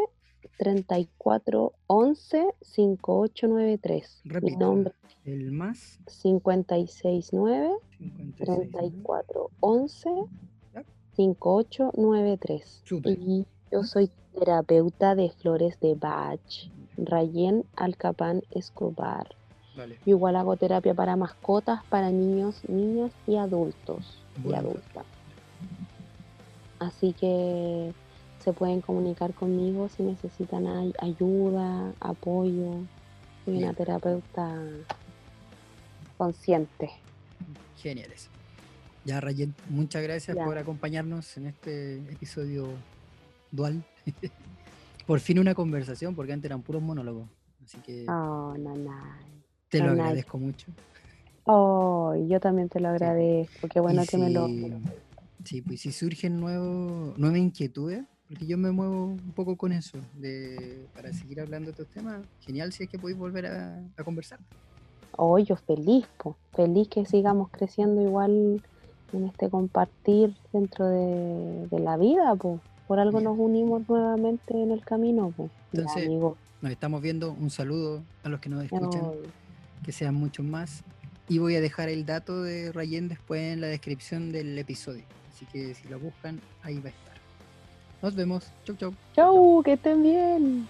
[0.58, 4.22] 34 11 5893.
[4.24, 4.60] Mi Repítelo.
[4.60, 4.94] nombre
[5.26, 8.38] El más 569 56.
[8.38, 10.10] 34 11
[10.74, 10.84] Ya.
[11.16, 12.82] 5893.
[12.86, 13.20] Súper.
[13.20, 16.40] Y yo soy terapeuta de flores de Bach,
[16.96, 19.28] Rayen Alcapán Escobar.
[19.76, 19.96] Vale.
[20.06, 25.06] Yo igual hago terapia para mascotas, para niños, niñas y adultos y adultas.
[26.78, 27.92] Así que
[28.44, 32.76] se pueden comunicar conmigo si necesitan ay- ayuda, apoyo.
[33.46, 34.56] Soy una terapeuta
[36.18, 36.92] consciente.
[37.78, 38.30] Genial eso.
[39.06, 40.46] Ya, Rayen, muchas gracias Ya.
[40.46, 42.68] por acompañarnos en este episodio
[43.54, 43.84] dual.
[45.08, 47.30] por fin una conversación, porque antes eran puros monólogos.
[47.64, 48.92] Así que Oh, no, no.
[49.70, 50.68] te lo no, agradezco mucho.
[51.46, 53.68] Oh, yo también te lo agradezco.
[53.68, 54.48] Qué bueno Y que me lo.
[54.48, 54.72] si-
[55.46, 59.98] Sí, pues si surgen nuevos, nuevas inquietudes, porque yo me muevo un poco con eso,
[60.14, 64.04] de, para seguir hablando de estos temas, genial si es que podéis volver a, a
[64.06, 64.40] conversar.
[65.18, 66.38] Oh, yo feliz, po.
[66.54, 68.62] Feliz que sigamos creciendo igual
[69.12, 72.62] en este compartir dentro de, de la vida, po.
[72.88, 75.34] Por algo nos unimos nuevamente en el camino.
[75.38, 76.38] Ya, Entonces, amigo.
[76.62, 79.12] Nos estamos viendo, un saludo a los que nos escuchan,
[79.84, 80.84] que sean muchos más.
[81.28, 85.04] Y voy a dejar el dato de Rayen después en la descripción del episodio.
[85.34, 87.14] Así que si lo buscan, ahí va a estar.
[88.02, 88.52] Nos vemos.
[88.66, 88.94] Chau, chau.
[89.16, 90.68] Chau, que estén bien.